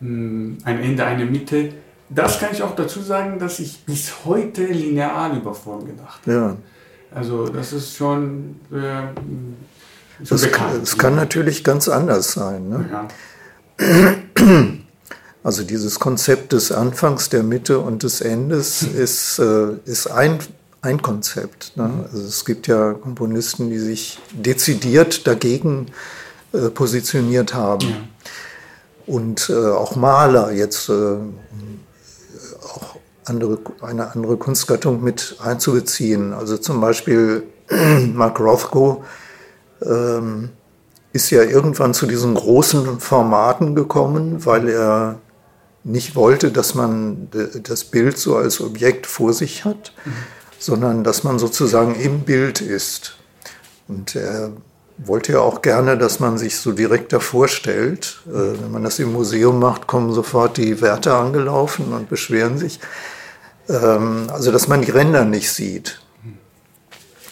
mh, 0.00 0.09
hm, 0.09 0.59
ein 0.65 0.83
Ende, 0.83 1.07
eine 1.07 1.25
Mitte. 1.25 1.71
Das 2.11 2.39
kann 2.39 2.50
ich 2.53 2.62
auch 2.62 2.77
dazu 2.77 3.00
sagen, 3.00 3.39
dass 3.39 3.61
ich 3.61 3.87
bis 3.87 4.27
heute 4.27 4.67
linear 4.67 5.35
über 5.35 5.55
Form 5.55 5.87
gedacht 5.87 6.21
habe. 6.27 6.33
Ja. 6.33 6.57
Also 7.15 7.49
das 7.49 7.73
ist 7.73 7.97
schon, 7.97 8.57
schon 8.71 9.57
das, 10.19 10.43
bekannt. 10.43 10.83
Es 10.83 10.99
kann 10.99 11.17
natürlich 11.17 11.65
ganz 11.65 11.89
anders 11.89 12.33
sein. 12.33 12.69
Ne? 12.69 13.09
Ja. 13.81 14.67
Also 15.43 15.63
dieses 15.63 15.99
Konzept 15.99 16.53
des 16.53 16.71
Anfangs, 16.71 17.31
der 17.31 17.43
Mitte 17.43 17.79
und 17.79 18.03
des 18.03 18.21
Endes 18.21 18.83
ist, 18.83 19.39
äh, 19.39 19.73
ist 19.87 20.07
ein, 20.07 20.39
ein 20.83 21.01
Konzept. 21.01 21.77
Ne? 21.77 21.91
Also 22.13 22.25
es 22.25 22.45
gibt 22.45 22.67
ja 22.67 22.93
Komponisten, 22.93 23.71
die 23.71 23.79
sich 23.79 24.19
dezidiert 24.33 25.27
dagegen 25.27 25.87
äh, 26.53 26.69
positioniert 26.69 27.55
haben. 27.55 27.89
Ja. 27.89 27.97
Und 29.07 29.49
äh, 29.49 29.55
auch 29.55 29.97
Maler 29.97 30.53
jetzt 30.53 30.91
äh, 30.91 30.93
auch 32.63 32.97
andere, 33.25 33.59
eine 33.81 34.13
andere 34.13 34.37
Kunstgattung 34.37 35.03
mit 35.03 35.37
einzubeziehen. 35.43 36.35
Also 36.35 36.59
zum 36.59 36.83
Beispiel 36.83 37.45
Mark 38.13 38.39
Rothko 38.41 39.05
ähm, 39.83 40.51
ist 41.13 41.31
ja 41.31 41.43
irgendwann 41.43 41.95
zu 41.95 42.07
diesen 42.07 42.35
großen 42.35 43.01
Formaten 43.01 43.75
gekommen, 43.75 44.45
weil 44.45 44.69
er 44.69 45.19
nicht 45.85 46.15
wollte, 46.15 46.51
dass 46.51 46.75
man 46.75 47.29
das 47.63 47.85
Bild 47.85 48.19
so 48.19 48.37
als 48.37 48.61
Objekt 48.61 49.07
vor 49.07 49.33
sich 49.33 49.65
hat, 49.65 49.93
mhm. 50.05 50.13
sondern 50.59 51.05
dass 51.05 51.25
man 51.25 51.39
sozusagen 51.39 51.95
im 51.95 52.21
Bild 52.21 52.61
ist. 52.61 53.17
Und 53.89 54.15
er 54.15 54.53
wollte 54.99 55.33
ja 55.33 55.41
auch 55.41 55.63
gerne, 55.63 55.97
dass 55.97 56.21
man 56.21 56.39
sich 56.39 56.59
so 56.59 56.73
direkt 56.73 57.13
davor 57.13 57.49
stellt. 57.49 58.21
Äh, 58.27 58.61
wenn 58.61 58.71
man 58.71 58.85
das 58.85 58.99
im 58.99 59.13
Museum 59.13 59.59
macht, 59.59 59.87
kommen 59.87 60.13
sofort 60.13 60.57
die 60.57 60.81
Wärter 60.81 61.17
angelaufen 61.17 61.93
und 61.93 62.09
beschweren 62.09 62.59
sich. 62.59 62.81
Ähm, 63.69 64.29
also, 64.31 64.53
dass 64.53 64.69
man 64.69 64.83
die 64.83 64.91
Ränder 64.91 65.25
nicht 65.25 65.51
sieht. 65.51 66.01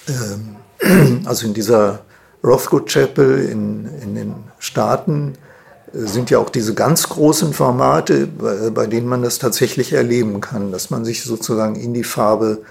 Ähm, 0.09 0.57
also 1.27 1.47
in 1.47 1.55
dieser 1.55 2.01
Rothko 2.43 2.81
Chapel 2.81 3.45
in, 3.45 3.87
in 4.01 4.15
den 4.15 4.35
Staaten 4.59 5.35
sind 5.93 6.31
ja 6.31 6.39
auch 6.39 6.51
diese 6.51 6.75
ganz 6.75 7.09
großen 7.09 7.53
Formate, 7.53 8.27
bei 8.27 8.87
denen 8.87 9.07
man 9.07 9.23
das 9.23 9.39
tatsächlich 9.39 9.93
erleben 9.93 10.41
kann, 10.41 10.73
dass 10.73 10.91
man 10.91 11.05
sich 11.05 11.23
sozusagen 11.25 11.77
in 11.77 11.95
die 11.95 12.05
Farbe 12.05 12.63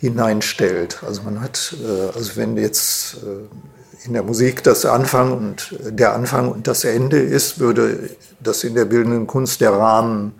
hineinstellt. 0.00 1.02
Also 1.06 1.22
man 1.22 1.40
hat, 1.40 1.76
äh, 1.84 2.16
also 2.16 2.36
wenn 2.36 2.56
jetzt 2.56 3.18
äh, 3.18 4.06
in 4.06 4.14
der 4.14 4.22
Musik 4.22 4.62
das 4.62 4.86
Anfang 4.86 5.32
und 5.36 5.76
der 5.80 6.14
Anfang 6.14 6.50
und 6.50 6.66
das 6.66 6.84
Ende 6.84 7.18
ist, 7.18 7.58
würde 7.58 8.10
das 8.40 8.64
in 8.64 8.74
der 8.74 8.86
bildenden 8.86 9.26
Kunst 9.26 9.60
der 9.60 9.72
Rahmen 9.72 10.32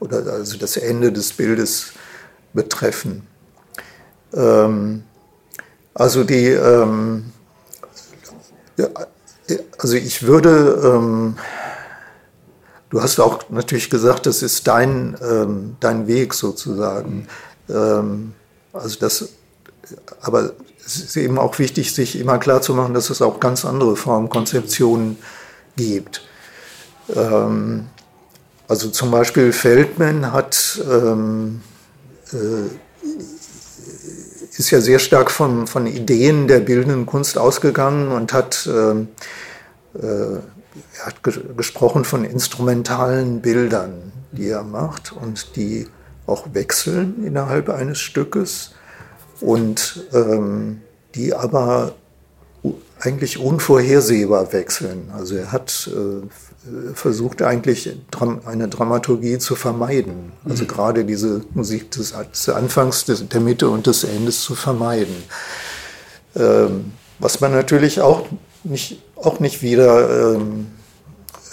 oder 0.00 0.26
also 0.32 0.56
das 0.56 0.78
Ende 0.78 1.12
des 1.12 1.34
Bildes 1.34 1.92
betreffen. 2.54 3.26
Ähm, 4.34 5.04
also 5.94 6.24
die, 6.24 6.48
ähm, 6.48 7.32
also 9.78 9.96
ich 9.96 10.22
würde, 10.22 10.80
ähm, 10.82 11.36
du 12.92 13.02
hast 13.02 13.18
auch 13.18 13.48
natürlich 13.48 13.88
gesagt, 13.88 14.26
das 14.26 14.42
ist 14.42 14.68
dein, 14.68 15.16
ähm, 15.22 15.76
dein 15.80 16.06
Weg 16.06 16.34
sozusagen. 16.34 17.26
Ähm, 17.68 18.34
also 18.74 18.98
das, 19.00 19.30
aber 20.20 20.52
es 20.84 20.96
ist 20.96 21.16
eben 21.16 21.38
auch 21.38 21.58
wichtig, 21.58 21.94
sich 21.94 22.20
immer 22.20 22.36
klarzumachen, 22.38 22.92
dass 22.92 23.08
es 23.08 23.22
auch 23.22 23.40
ganz 23.40 23.64
andere 23.64 23.96
Formkonzeptionen 23.96 25.16
gibt. 25.74 26.22
Ähm, 27.14 27.86
also 28.68 28.90
zum 28.90 29.10
Beispiel 29.10 29.52
Feldman 29.52 30.30
hat, 30.30 30.78
ähm, 30.86 31.62
äh, 32.30 32.68
ist 34.58 34.70
ja 34.70 34.82
sehr 34.82 34.98
stark 34.98 35.30
von, 35.30 35.66
von 35.66 35.86
Ideen 35.86 36.46
der 36.46 36.60
bildenden 36.60 37.06
Kunst 37.06 37.38
ausgegangen 37.38 38.12
und 38.12 38.34
hat, 38.34 38.68
ähm, 38.70 39.08
äh, 39.94 40.40
er 40.98 41.06
hat 41.06 41.22
ge 41.22 41.34
gesprochen 41.56 42.04
von 42.04 42.24
instrumentalen 42.24 43.40
Bildern, 43.40 44.12
die 44.32 44.48
er 44.48 44.62
macht 44.62 45.12
und 45.12 45.56
die 45.56 45.88
auch 46.26 46.46
wechseln 46.52 47.24
innerhalb 47.24 47.68
eines 47.68 47.98
Stückes 47.98 48.72
und 49.40 50.04
ähm, 50.12 50.80
die 51.14 51.34
aber 51.34 51.94
eigentlich 53.00 53.38
unvorhersehbar 53.38 54.52
wechseln. 54.52 55.10
Also 55.12 55.34
er 55.34 55.50
hat 55.50 55.90
äh, 55.92 56.94
versucht 56.94 57.42
eigentlich 57.42 57.96
eine 58.44 58.68
Dramaturgie 58.68 59.38
zu 59.38 59.56
vermeiden. 59.56 60.32
Also 60.48 60.62
mhm. 60.62 60.68
gerade 60.68 61.04
diese 61.04 61.42
Musik 61.54 61.90
des, 61.90 62.12
des 62.12 62.48
Anfangs, 62.48 63.04
des, 63.04 63.28
der 63.28 63.40
Mitte 63.40 63.68
und 63.68 63.88
des 63.88 64.04
Endes 64.04 64.42
zu 64.42 64.54
vermeiden. 64.54 65.16
Ähm, 66.36 66.92
was 67.18 67.40
man 67.40 67.50
natürlich 67.50 68.00
auch 68.00 68.26
nicht, 68.64 69.02
auch 69.16 69.40
nicht 69.40 69.62
wieder 69.62 70.34
ähm, 70.34 70.66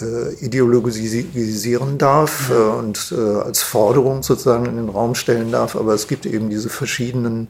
äh, 0.00 0.34
ideologisieren 0.44 1.98
darf 1.98 2.50
äh, 2.50 2.54
und 2.54 3.12
äh, 3.16 3.20
als 3.20 3.62
Forderung 3.62 4.22
sozusagen 4.22 4.66
in 4.66 4.76
den 4.76 4.88
Raum 4.88 5.14
stellen 5.14 5.52
darf. 5.52 5.76
Aber 5.76 5.94
es 5.94 6.08
gibt 6.08 6.26
eben 6.26 6.50
diese 6.50 6.68
verschiedenen, 6.68 7.48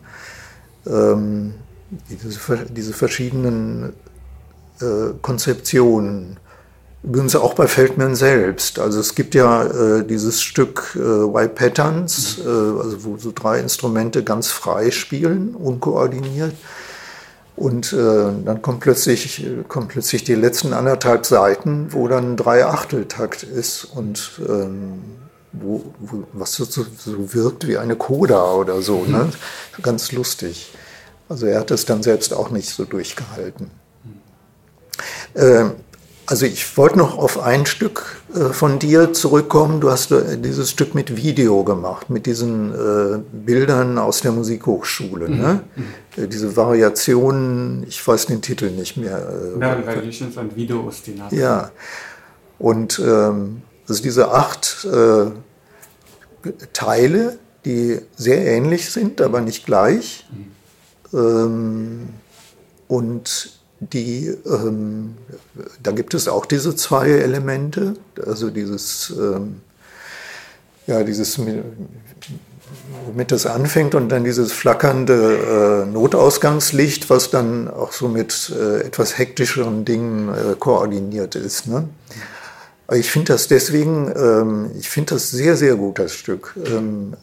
ähm, 0.86 1.54
diese, 2.08 2.38
diese 2.70 2.92
verschiedenen 2.92 3.92
äh, 4.80 5.14
Konzeptionen. 5.22 6.38
Übrigens 7.02 7.34
auch 7.34 7.54
bei 7.54 7.66
Feldman 7.66 8.14
selbst. 8.14 8.78
Also 8.78 9.00
es 9.00 9.14
gibt 9.14 9.34
ja 9.34 9.64
äh, 9.64 10.04
dieses 10.04 10.42
Stück 10.42 10.96
äh, 10.96 10.98
Why 10.98 11.48
Patterns, 11.48 12.38
mhm. 12.38 12.44
äh, 12.44 12.82
also 12.82 13.04
wo 13.04 13.16
so 13.16 13.32
drei 13.34 13.58
Instrumente 13.60 14.22
ganz 14.22 14.48
frei 14.48 14.90
spielen, 14.90 15.54
unkoordiniert. 15.54 16.54
Und 17.60 17.92
äh, 17.92 17.96
dann 18.42 18.62
kommt 18.62 18.80
plötzlich, 18.80 19.46
kommt 19.68 19.88
plötzlich 19.88 20.24
die 20.24 20.34
letzten 20.34 20.72
anderthalb 20.72 21.26
Seiten, 21.26 21.92
wo 21.92 22.08
dann 22.08 22.38
drei 22.38 22.64
Achteltakt 22.64 23.42
ist 23.42 23.84
und 23.84 24.40
ähm, 24.48 25.02
wo, 25.52 25.92
wo, 25.98 26.24
was 26.32 26.54
so, 26.54 26.64
so, 26.64 26.86
wirkt 27.34 27.66
wie 27.66 27.76
eine 27.76 27.96
Coda 27.96 28.54
oder 28.54 28.80
so. 28.80 29.04
Ne? 29.04 29.24
Mhm. 29.76 29.82
Ganz 29.82 30.10
lustig. 30.12 30.72
Also 31.28 31.44
er 31.44 31.60
hat 31.60 31.70
es 31.70 31.84
dann 31.84 32.02
selbst 32.02 32.32
auch 32.32 32.48
nicht 32.48 32.70
so 32.70 32.86
durchgehalten. 32.86 33.70
Ähm, 35.36 35.72
also 36.30 36.46
ich 36.46 36.76
wollte 36.76 36.96
noch 36.96 37.18
auf 37.18 37.40
ein 37.40 37.66
Stück 37.66 38.22
äh, 38.32 38.52
von 38.52 38.78
dir 38.78 39.12
zurückkommen. 39.12 39.80
Du 39.80 39.90
hast 39.90 40.12
äh, 40.12 40.38
dieses 40.38 40.70
Stück 40.70 40.94
mit 40.94 41.16
Video 41.16 41.64
gemacht, 41.64 42.08
mit 42.08 42.24
diesen 42.26 42.72
äh, 42.72 43.18
Bildern 43.32 43.98
aus 43.98 44.20
der 44.20 44.30
Musikhochschule. 44.30 45.28
Mhm. 45.28 45.36
Ne? 45.36 45.60
Diese 46.28 46.56
Variationen, 46.56 47.84
ich 47.88 48.06
weiß 48.06 48.26
den 48.26 48.42
Titel 48.42 48.70
nicht 48.70 48.96
mehr. 48.96 49.28
Ja, 49.60 49.84
Variations 49.84 50.38
and 50.38 50.54
Video 50.54 50.86
Ostinato. 50.86 51.34
Ja, 51.34 51.72
und 52.60 53.00
ähm, 53.00 53.62
also 53.88 54.00
diese 54.00 54.30
acht 54.30 54.84
äh, 54.84 55.32
Teile, 56.72 57.40
die 57.64 57.98
sehr 58.16 58.46
ähnlich 58.46 58.88
sind, 58.90 59.20
aber 59.20 59.40
nicht 59.40 59.66
gleich. 59.66 60.28
Mhm. 61.12 61.18
Ähm, 61.18 62.08
und 62.86 63.59
die, 63.80 64.36
ähm, 64.46 65.14
da 65.82 65.90
gibt 65.92 66.14
es 66.14 66.28
auch 66.28 66.44
diese 66.44 66.76
zwei 66.76 67.08
Elemente, 67.08 67.94
also 68.24 68.50
dieses, 68.50 69.12
ähm, 69.18 69.62
ja, 70.86 71.02
dieses, 71.02 71.40
womit 73.06 73.32
das 73.32 73.46
anfängt 73.46 73.94
und 73.94 74.10
dann 74.10 74.24
dieses 74.24 74.52
flackernde 74.52 75.86
äh, 75.86 75.90
Notausgangslicht, 75.90 77.08
was 77.08 77.30
dann 77.30 77.68
auch 77.68 77.92
so 77.92 78.08
mit 78.08 78.52
äh, 78.54 78.80
etwas 78.82 79.16
hektischeren 79.16 79.86
Dingen 79.86 80.28
äh, 80.28 80.56
koordiniert 80.58 81.34
ist. 81.34 81.66
Ne? 81.66 81.88
Ich 82.92 83.10
finde 83.10 83.32
das 83.32 83.48
deswegen, 83.48 84.12
ähm, 84.14 84.70
ich 84.78 84.90
finde 84.90 85.14
das 85.14 85.30
sehr, 85.30 85.56
sehr 85.56 85.76
gut, 85.76 85.98
das 85.98 86.12
Stück. 86.12 86.54
Ähm, 86.66 87.14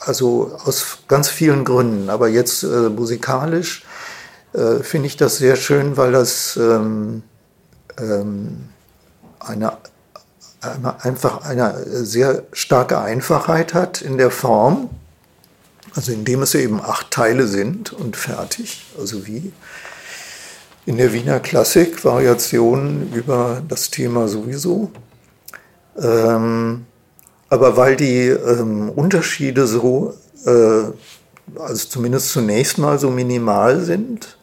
also 0.00 0.50
aus 0.64 0.98
ganz 1.08 1.28
vielen 1.28 1.64
Gründen, 1.64 2.10
aber 2.10 2.28
jetzt 2.28 2.64
äh, 2.64 2.88
musikalisch 2.88 3.84
äh, 4.54 4.82
finde 4.82 5.06
ich 5.06 5.16
das 5.16 5.38
sehr 5.38 5.56
schön, 5.56 5.96
weil 5.96 6.12
das 6.12 6.56
ähm, 6.56 7.22
ähm, 7.98 8.68
eine, 9.40 9.72
einfach 11.00 11.44
eine 11.44 12.04
sehr 12.04 12.44
starke 12.52 13.00
Einfachheit 13.00 13.74
hat 13.74 14.02
in 14.02 14.18
der 14.18 14.30
Form, 14.30 14.90
also 15.94 16.12
indem 16.12 16.42
es 16.42 16.54
eben 16.54 16.80
acht 16.80 17.10
Teile 17.10 17.46
sind 17.46 17.92
und 17.92 18.16
fertig, 18.16 18.86
also 18.98 19.26
wie 19.26 19.52
in 20.86 20.96
der 20.96 21.12
Wiener 21.12 21.40
Klassik 21.40 22.04
Variationen 22.04 23.12
über 23.12 23.62
das 23.68 23.90
Thema 23.90 24.28
sowieso. 24.28 24.90
Ähm, 25.96 26.86
aber 27.48 27.76
weil 27.76 27.96
die 27.96 28.28
ähm, 28.28 28.88
Unterschiede 28.88 29.66
so, 29.66 30.14
äh, 30.46 30.84
also 31.58 31.88
zumindest 31.88 32.30
zunächst 32.30 32.78
mal 32.78 32.98
so 32.98 33.10
minimal 33.10 33.80
sind, 33.80 34.38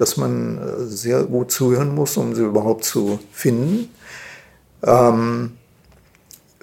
dass 0.00 0.16
man 0.16 0.58
äh, 0.58 0.86
sehr 0.86 1.24
gut 1.24 1.52
zuhören 1.52 1.94
muss, 1.94 2.16
um 2.16 2.34
sie 2.34 2.42
überhaupt 2.42 2.84
zu 2.84 3.18
finden. 3.32 3.90
Ähm, 4.82 5.52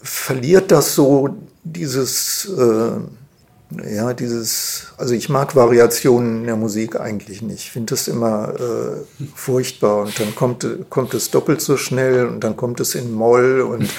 verliert 0.02 0.72
das 0.72 0.96
so 0.96 1.30
dieses, 1.64 2.50
äh, 2.58 3.94
ja, 3.94 4.14
dieses, 4.14 4.88
also 4.98 5.14
ich 5.14 5.30
mag 5.30 5.56
Variationen 5.56 6.40
in 6.40 6.46
der 6.46 6.56
Musik 6.56 7.00
eigentlich 7.00 7.42
nicht. 7.42 7.60
Ich 7.60 7.72
finde 7.72 7.94
das 7.94 8.08
immer 8.08 8.54
äh, 8.56 9.24
furchtbar 9.36 10.04
und 10.04 10.20
dann 10.20 10.34
kommt, 10.34 10.66
kommt 10.90 11.14
es 11.14 11.30
doppelt 11.30 11.62
so 11.62 11.78
schnell 11.78 12.26
und 12.26 12.44
dann 12.44 12.58
kommt 12.58 12.80
es 12.80 12.96
in 12.96 13.12
Moll 13.12 13.62
und 13.62 13.90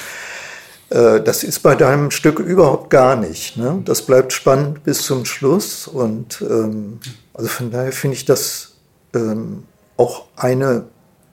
äh, 0.90 1.20
das 1.20 1.44
ist 1.44 1.61
bei 1.61 1.77
deinem 1.77 2.11
Stück 2.11 2.40
überhaupt 2.40 2.90
gar 2.90 3.14
nicht. 3.14 3.57
Ne? 3.57 3.83
Das 3.85 4.03
bleibt 4.03 4.33
spannend 4.33 4.83
bis 4.85 5.03
zum 5.03 5.24
Schluss 5.24 5.87
und 5.87 6.42
ähm, 6.42 6.98
also 7.35 7.48
von 7.48 7.70
daher 7.70 7.92
finde 7.92 8.16
ich 8.16 8.24
das 8.24 8.67
ähm, 9.14 9.64
auch 9.96 10.26
eine 10.36 10.84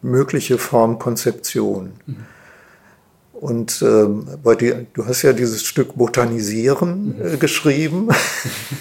mögliche 0.01 0.57
Formkonzeption. 0.57 1.93
Mhm. 2.05 2.15
Und 3.33 3.81
ähm, 3.81 4.27
bei 4.43 4.55
dir, 4.55 4.85
du 4.93 5.05
hast 5.05 5.21
ja 5.23 5.33
dieses 5.33 5.63
Stück 5.63 5.95
Botanisieren 5.95 7.17
mhm. 7.17 7.33
äh, 7.33 7.37
geschrieben, 7.37 8.09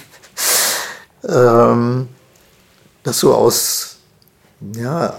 ähm, 1.29 2.09
das 3.03 3.19
so 3.19 3.35
aus, 3.35 3.97
ja, 4.77 5.15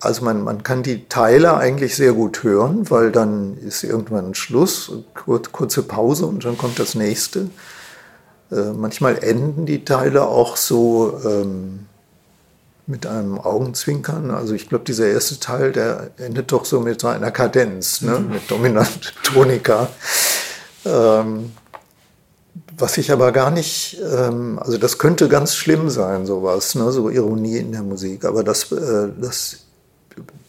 also 0.00 0.22
man, 0.22 0.42
man 0.42 0.62
kann 0.62 0.82
die 0.82 1.08
Teile 1.08 1.56
eigentlich 1.56 1.96
sehr 1.96 2.12
gut 2.12 2.42
hören, 2.42 2.90
weil 2.90 3.10
dann 3.10 3.56
ist 3.56 3.82
irgendwann 3.84 4.26
ein 4.26 4.34
Schluss, 4.34 4.92
kur 5.14 5.40
kurze 5.50 5.82
Pause 5.82 6.26
und 6.26 6.44
dann 6.44 6.58
kommt 6.58 6.78
das 6.78 6.94
nächste. 6.94 7.48
Äh, 8.52 8.72
manchmal 8.76 9.16
enden 9.24 9.64
die 9.64 9.84
Teile 9.84 10.26
auch 10.26 10.58
so, 10.58 11.18
ähm, 11.24 11.86
mit 12.86 13.06
einem 13.06 13.38
Augenzwinkern. 13.38 14.30
Also 14.30 14.54
ich 14.54 14.68
glaube, 14.68 14.84
dieser 14.84 15.08
erste 15.08 15.40
Teil, 15.40 15.72
der 15.72 16.10
endet 16.18 16.52
doch 16.52 16.64
so 16.64 16.80
mit 16.80 17.00
so 17.00 17.08
einer 17.08 17.30
Kadenz, 17.30 18.02
ne? 18.02 18.18
Mhm. 18.18 18.28
mit 18.30 18.50
dominant 18.50 19.14
Tonika. 19.22 19.88
Ähm, 20.84 21.52
was 22.76 22.98
ich 22.98 23.12
aber 23.12 23.32
gar 23.32 23.50
nicht, 23.50 23.98
ähm, 24.02 24.58
also 24.58 24.78
das 24.78 24.98
könnte 24.98 25.28
ganz 25.28 25.54
schlimm 25.54 25.90
sein, 25.90 26.26
sowas, 26.26 26.74
ne? 26.74 26.90
so 26.92 27.08
Ironie 27.08 27.58
in 27.58 27.72
der 27.72 27.82
Musik. 27.82 28.24
Aber 28.24 28.42
das, 28.42 28.70
äh, 28.72 29.08
das, 29.20 29.60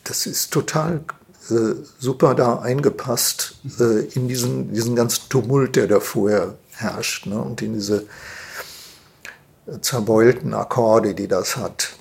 das 0.03 0.25
ist 0.25 0.51
total 0.51 1.01
äh, 1.49 1.75
super 1.99 2.33
da 2.35 2.59
eingepasst 2.59 3.55
äh, 3.79 4.05
in 4.13 4.27
diesen, 4.27 4.73
diesen 4.73 4.95
ganzen 4.95 5.29
Tumult, 5.29 5.75
der 5.75 5.87
da 5.87 5.99
vorher 5.99 6.55
herrscht 6.71 7.27
ne? 7.27 7.39
und 7.39 7.61
in 7.61 7.75
diese 7.75 8.05
zerbeulten 9.81 10.53
Akkorde, 10.53 11.13
die 11.13 11.27
das 11.27 11.57
hat. 11.57 11.93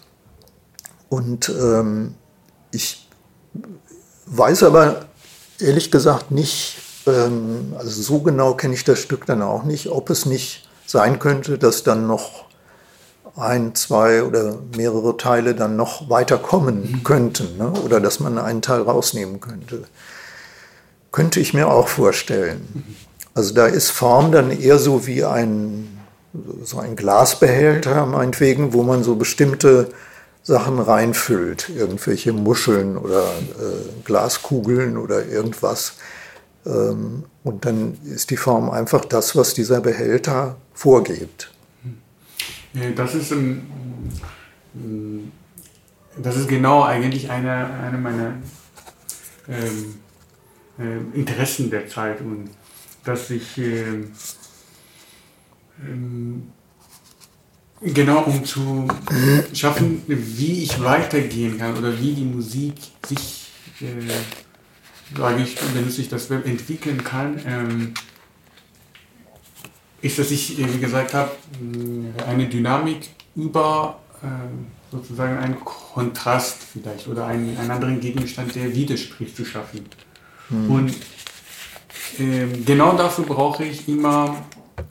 Und 1.15 1.49
ähm, 1.49 2.15
ich 2.73 3.09
weiß 4.27 4.65
aber 4.65 5.07
ehrlich 5.61 5.93
gesagt 5.93 6.33
nicht, 6.33 6.77
ähm, 7.07 7.73
also 7.79 8.03
so 8.03 8.19
genau 8.19 8.55
kenne 8.55 8.75
ich 8.75 8.83
das 8.83 8.99
Stück 8.99 9.25
dann 9.25 9.41
auch 9.41 9.63
nicht, 9.63 9.91
ob 9.91 10.11
es 10.11 10.27
nicht 10.27 10.69
sein 10.87 11.21
könnte, 11.21 11.57
dass 11.57 11.85
dann 11.85 12.09
noch 12.09 12.47
ein, 13.37 13.77
zwei 13.77 14.25
oder 14.25 14.59
mehrere 14.77 15.17
Teile 15.17 15.55
dann 15.55 15.77
noch 15.77 16.11
weiter 16.11 16.37
kommen 16.37 16.91
mhm. 16.91 17.05
könnten 17.05 17.59
ne? 17.59 17.71
oder 17.85 18.01
dass 18.01 18.19
man 18.19 18.37
einen 18.39 18.61
Teil 18.61 18.83
rausnehmen 18.83 19.39
könnte. 19.39 19.85
Könnte 21.13 21.39
ich 21.39 21.55
mir 21.55 21.69
auch 21.69 21.87
vorstellen. 21.87 22.67
Mhm. 22.75 22.97
Also 23.35 23.55
da 23.55 23.67
ist 23.67 23.91
Form 23.91 24.33
dann 24.33 24.51
eher 24.51 24.81
so 24.81 25.07
wie 25.07 25.23
ein, 25.25 25.97
so 26.65 26.81
ein 26.81 26.97
Glasbehälter 26.97 28.05
meinetwegen, 28.07 28.73
wo 28.73 28.83
man 28.83 29.05
so 29.05 29.15
bestimmte 29.15 29.91
Sachen 30.45 30.79
reinfüllt, 30.79 31.71
irgendwelche 31.71 32.33
Muscheln 32.33 32.99
oder 32.99 33.25
äh, 33.25 34.03
Glaskugeln 34.05 34.99
oder 34.99 35.27
irgendwas. 35.27 35.97
Ähm, 36.67 37.25
und 37.43 37.65
dann 37.65 37.99
ist 38.05 38.31
die 38.31 38.37
Form 38.37 38.71
einfach 38.71 39.05
das, 39.07 39.35
was 39.35 39.55
dieser 39.55 39.81
Behälter 39.81 40.57
vorgibt. 40.75 41.51
Das 42.95 43.15
ist, 43.15 43.33
ein, 43.33 44.13
das 46.19 46.37
ist 46.37 46.49
genau 46.49 46.83
eigentlich 46.83 47.31
eine, 47.31 47.67
eine 47.67 47.99
meiner 47.99 48.35
ähm, 49.49 49.95
äh, 50.79 51.19
Interessen 51.19 51.71
der 51.71 51.89
Zeit 51.89 52.21
und 52.21 52.51
dass 53.05 53.31
ich 53.31 53.57
äh, 53.59 54.05
ähm, 55.83 56.51
genau 57.85 58.23
um 58.23 58.45
zu 58.45 58.89
schaffen, 59.53 60.03
wie 60.07 60.63
ich 60.63 60.83
weitergehen 60.83 61.59
kann 61.59 61.77
oder 61.77 61.99
wie 62.01 62.13
die 62.13 62.25
Musik 62.25 62.75
sich, 63.07 63.51
äh, 63.81 65.17
sage 65.17 65.43
ich, 65.43 65.57
benutze 65.57 66.01
ich 66.01 66.09
das 66.09 66.31
Web, 66.31 66.47
entwickeln 66.47 67.03
kann. 67.05 67.41
Ähm, 67.47 67.95
ist, 70.01 70.19
dass 70.19 70.31
ich, 70.31 70.59
wie 70.59 70.79
gesagt 70.79 71.15
habe, 71.15 71.31
eine 72.27 72.47
Dynamik 72.47 73.09
über 73.35 74.01
äh, 74.23 74.27
sozusagen 74.93 75.39
einen 75.39 75.61
Kontrast 75.65 76.59
vielleicht 76.73 77.09
oder 77.09 77.27
einen, 77.27 77.57
einen 77.57 77.71
anderen 77.71 78.01
Gegenstand, 78.01 78.55
der 78.55 78.75
widerspricht, 78.75 79.35
zu 79.35 79.45
schaffen. 79.45 79.87
Mhm. 80.51 80.71
Und 80.71 80.91
äh, 82.19 82.47
genau 82.65 82.97
dafür 82.97 83.25
brauche 83.25 83.65
ich 83.65 83.89
immer, 83.89 84.37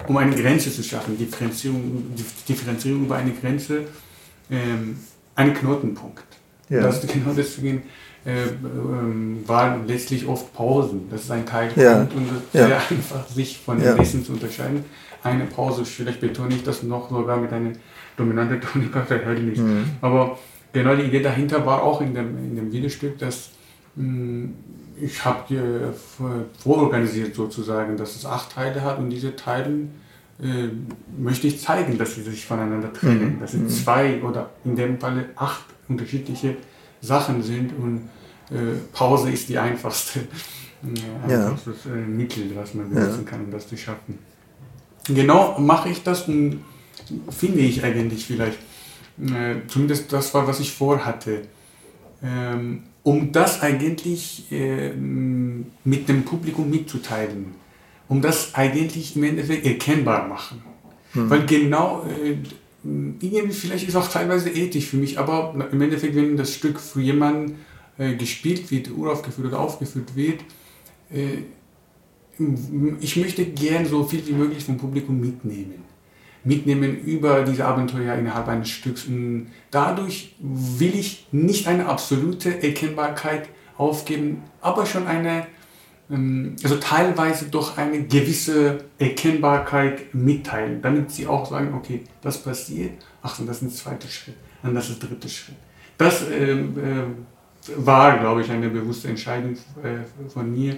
um 0.08 0.18
eine 0.18 0.36
Grenze 0.36 0.72
zu 0.72 0.84
schaffen, 0.84 1.18
Differenzierung, 1.18 2.14
Differenzierung 2.48 3.06
über 3.06 3.16
eine 3.16 3.32
Grenze, 3.32 3.80
äh, 4.50 4.56
einen 5.36 5.54
Knotenpunkt. 5.54 6.24
Ja. 6.70 6.82
Das, 6.82 7.06
genau 7.06 7.34
deswegen 7.36 7.84
äh, 8.26 8.46
ähm, 8.46 9.44
waren 9.46 9.88
letztlich 9.88 10.28
oft 10.28 10.54
Pausen. 10.54 11.08
Das 11.10 11.24
ist 11.24 11.32
ein 11.32 11.46
Teil 11.46 11.72
ja. 11.76 12.02
und 12.02 12.30
ja. 12.54 12.68
sehr 12.68 12.82
einfach 12.90 13.28
sich 13.28 13.58
von 13.58 13.80
den 13.80 13.98
ja. 13.98 14.04
zu 14.04 14.32
unterscheiden. 14.32 14.86
Eine 15.24 15.46
Pause, 15.46 15.86
vielleicht 15.86 16.20
betone 16.20 16.56
ich 16.56 16.64
das 16.64 16.84
noch 16.84 17.10
sogar 17.10 17.38
mit 17.38 17.52
einer 17.52 17.72
dominanten 18.18 18.62
Tonika 18.74 19.04
verhältnis. 19.04 19.60
Mhm. 19.60 19.86
Aber 20.02 20.38
genau 20.72 20.96
die 20.96 21.04
Idee 21.04 21.22
dahinter 21.22 21.66
war 21.66 21.84
auch 21.84 22.02
in 22.02 22.14
dem, 22.14 22.38
in 22.38 22.56
dem 22.56 22.72
Videostück, 22.72 23.18
dass 23.20 23.50
mh, 23.96 24.04
hm, 24.04 24.54
ich 25.00 25.24
habe 25.26 25.56
äh, 25.56 26.60
vororganisiert 26.62 27.36
sozusagen, 27.36 27.98
dass 27.98 28.16
es 28.16 28.26
acht 28.26 28.52
Teile 28.52 28.82
hat 28.82 29.00
und 29.00 29.10
diese 29.10 29.36
Teile 29.36 29.88
äh, 30.42 30.70
möchte 31.18 31.48
ich 31.48 31.62
zeigen, 31.62 31.98
dass 31.98 32.16
sie 32.16 32.24
sich 32.24 32.46
voneinander 32.46 32.92
trennen. 32.92 33.36
Mhm. 33.36 33.40
Dass 33.40 33.54
es 33.54 33.62
mhm. 33.62 33.70
zwei 33.70 34.24
oder 34.24 34.50
in 34.64 34.76
dem 34.76 35.00
Falle 35.00 35.30
acht 35.36 35.66
unterschiedliche 35.88 36.58
Sachen 37.02 37.44
sind 37.44 37.72
und 37.78 38.10
äh, 38.50 38.78
Pause 38.94 39.32
ist 39.32 39.50
die 39.50 39.58
einfachste, 39.58 40.20
äh, 40.20 41.32
einfachstes 41.32 41.86
ja. 41.86 41.92
Mittel, 41.92 42.52
was 42.56 42.74
man 42.74 42.90
benutzen 42.90 43.24
ja. 43.26 43.30
kann, 43.30 43.46
um 43.46 43.52
das 43.52 43.68
zu 43.68 43.78
schaffen. 43.78 44.20
Genau 45.08 45.60
mache 45.60 45.90
ich 45.90 46.04
das 46.04 46.28
und 46.28 46.64
finde 47.30 47.60
ich 47.60 47.84
eigentlich 47.84 48.26
vielleicht, 48.26 48.60
äh, 49.20 49.56
zumindest 49.68 50.12
das 50.14 50.34
war, 50.34 50.48
was 50.48 50.60
ich 50.60 50.72
vorhatte, 50.72 51.42
ähm, 52.24 52.84
um 53.04 53.32
das 53.32 53.62
eigentlich 53.62 54.52
äh, 54.52 54.92
mit 54.94 56.08
dem 56.08 56.24
Publikum 56.24 56.70
mitzuteilen, 56.70 57.54
um 58.08 58.22
das 58.22 58.56
eigentlich 58.56 59.16
im 59.16 59.24
Endeffekt 59.24 59.66
erkennbar 59.66 60.28
machen. 60.28 60.62
Mhm. 61.14 61.30
Weil 61.30 61.46
genau 61.46 62.06
äh, 62.06 62.38
irgendwie 62.84 63.54
vielleicht 63.54 63.88
ist 63.88 63.96
auch 63.96 64.08
teilweise 64.08 64.50
ethisch 64.50 64.88
für 64.88 64.98
mich, 64.98 65.20
aber 65.20 65.68
im 65.72 65.82
Endeffekt, 65.82 66.16
wenn 66.16 66.38
das 66.38 66.54
Stück 66.54 66.80
für 66.80 67.02
jemanden 67.02 67.60
äh, 67.98 68.16
gespielt 68.16 68.72
wird, 68.72 68.90
uraufgeführt 68.92 69.48
oder 69.48 69.60
aufgeführt 69.60 70.16
wird, 70.16 70.42
äh, 71.12 71.44
ich 73.00 73.16
möchte 73.16 73.46
gern 73.46 73.86
so 73.86 74.04
viel 74.04 74.26
wie 74.26 74.34
möglich 74.34 74.64
vom 74.64 74.78
Publikum 74.78 75.20
mitnehmen. 75.20 75.84
Mitnehmen 76.44 77.00
über 77.00 77.44
diese 77.44 77.66
Abenteuer 77.66 78.16
innerhalb 78.16 78.48
eines 78.48 78.70
Stücks. 78.70 79.06
Und 79.06 79.48
dadurch 79.72 80.36
will 80.40 80.96
ich 80.96 81.28
nicht 81.32 81.68
eine 81.68 81.86
absolute 81.88 82.62
Erkennbarkeit 82.62 83.50
aufgeben, 83.78 84.44
aber 84.62 84.86
schon 84.86 85.08
eine 85.08 85.48
ähm, 86.10 86.56
also 86.64 86.76
teilweise 86.78 87.46
doch 87.46 87.78
eine 87.78 88.04
gewisse 88.04 88.84
Erkennbarkeit 89.00 90.14
mitteilen, 90.14 90.82
damit 90.82 91.12
sie 91.12 91.28
auch 91.28 91.50
sagen, 91.50 91.74
okay, 91.74 92.04
das 92.22 92.42
passiert, 92.42 92.92
ach, 93.22 93.40
das 93.46 93.58
ist 93.58 93.62
ein 93.62 93.70
zweiter 93.70 94.08
Schritt, 94.08 94.36
und 94.62 94.76
das 94.76 94.90
ist 94.90 95.02
der 95.02 95.10
dritte 95.10 95.30
Schritt. 95.30 95.56
Das 95.98 96.28
äh, 96.30 96.52
äh, 96.52 96.66
war, 97.78 98.20
glaube 98.20 98.42
ich, 98.42 98.52
eine 98.52 98.70
bewusste 98.70 99.08
Entscheidung 99.08 99.54
äh, 99.54 100.30
von 100.30 100.52
mir, 100.52 100.76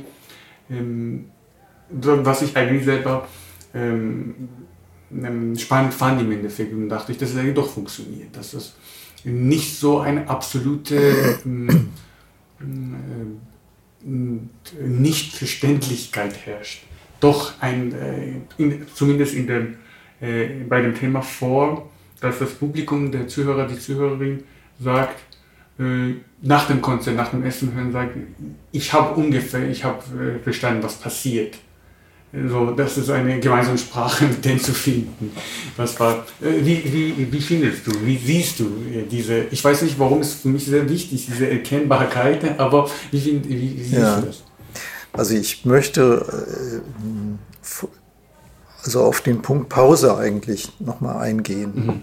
ähm, 0.69 1.31
was 1.89 2.41
ich 2.41 2.55
eigentlich 2.55 2.85
selber 2.85 3.27
ähm, 3.73 4.35
ähm, 4.37 4.49
spannend 5.57 5.93
fand 5.93 6.21
im 6.21 6.31
Endeffekt 6.31 6.73
und 6.73 6.89
dachte 6.89 7.11
ich, 7.11 7.17
dass 7.17 7.33
es 7.33 7.53
doch 7.53 7.69
funktioniert, 7.69 8.35
dass 8.35 8.51
das 8.51 8.75
nicht 9.23 9.77
so 9.77 9.99
eine 9.99 10.27
absolute 10.29 11.39
ähm, 11.45 11.89
Nichtverständlichkeit 14.03 16.45
herrscht. 16.45 16.83
Doch 17.19 17.53
ein, 17.59 17.93
äh, 17.93 18.33
in, 18.57 18.85
zumindest 18.93 19.33
in 19.33 19.47
dem, 19.47 19.75
äh, 20.21 20.47
bei 20.67 20.81
dem 20.81 20.93
Thema 20.93 21.21
vor, 21.21 21.89
dass 22.21 22.39
das 22.39 22.53
Publikum, 22.53 23.11
der 23.11 23.27
Zuhörer, 23.27 23.67
die 23.67 23.79
Zuhörerin 23.79 24.43
sagt, 24.79 25.19
äh, 25.79 26.15
nach 26.41 26.67
dem 26.67 26.81
Konzert, 26.81 27.15
nach 27.15 27.29
dem 27.29 27.43
Essen 27.43 27.73
hören, 27.73 27.91
sagt, 27.91 28.15
ich 28.71 28.93
habe 28.93 29.15
ungefähr, 29.15 29.67
ich 29.69 29.83
habe 29.83 30.37
äh, 30.37 30.43
verstanden, 30.43 30.83
was 30.83 30.95
passiert. 30.95 31.57
So, 32.33 32.71
das 32.71 32.97
ist 32.97 33.09
eine 33.09 33.39
gemeinsame 33.39 33.77
Sprache, 33.77 34.25
mit 34.25 34.43
denen 34.43 34.59
zu 34.59 34.73
finden. 34.73 35.31
Was 35.77 35.97
war, 35.99 36.25
äh, 36.41 36.65
wie, 36.65 36.83
wie, 36.83 37.31
wie 37.31 37.41
findest 37.41 37.87
du, 37.87 37.91
wie 38.03 38.17
siehst 38.17 38.59
du 38.59 38.65
äh, 38.65 39.03
diese, 39.09 39.45
ich 39.51 39.63
weiß 39.63 39.83
nicht, 39.83 39.97
warum 39.97 40.19
es 40.19 40.33
für 40.33 40.49
mich 40.49 40.65
sehr 40.65 40.89
wichtig, 40.89 41.27
diese 41.27 41.49
Erkennbarkeit, 41.49 42.59
aber 42.59 42.89
wie, 43.11 43.21
find, 43.21 43.47
wie, 43.47 43.77
wie 43.77 43.83
siehst 43.83 43.93
ja. 43.93 44.19
du 44.19 44.27
das? 44.27 44.43
Also 45.13 45.35
ich 45.35 45.63
möchte 45.63 46.25
äh, 46.73 46.81
also 48.83 49.03
auf 49.03 49.21
den 49.21 49.41
Punkt 49.41 49.69
Pause 49.69 50.17
eigentlich 50.17 50.71
nochmal 50.79 51.17
eingehen. 51.17 51.73
Mhm. 51.73 52.01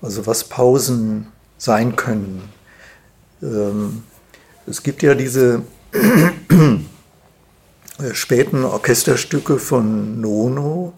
Also 0.00 0.26
was 0.26 0.44
Pausen 0.44 1.26
sein 1.58 1.96
können. 1.96 2.42
Ähm, 3.42 4.04
es 4.66 4.82
gibt 4.82 5.02
ja 5.02 5.14
diese 5.14 5.62
späten 8.12 8.64
Orchesterstücke 8.64 9.58
von 9.58 10.20
Nono, 10.20 10.92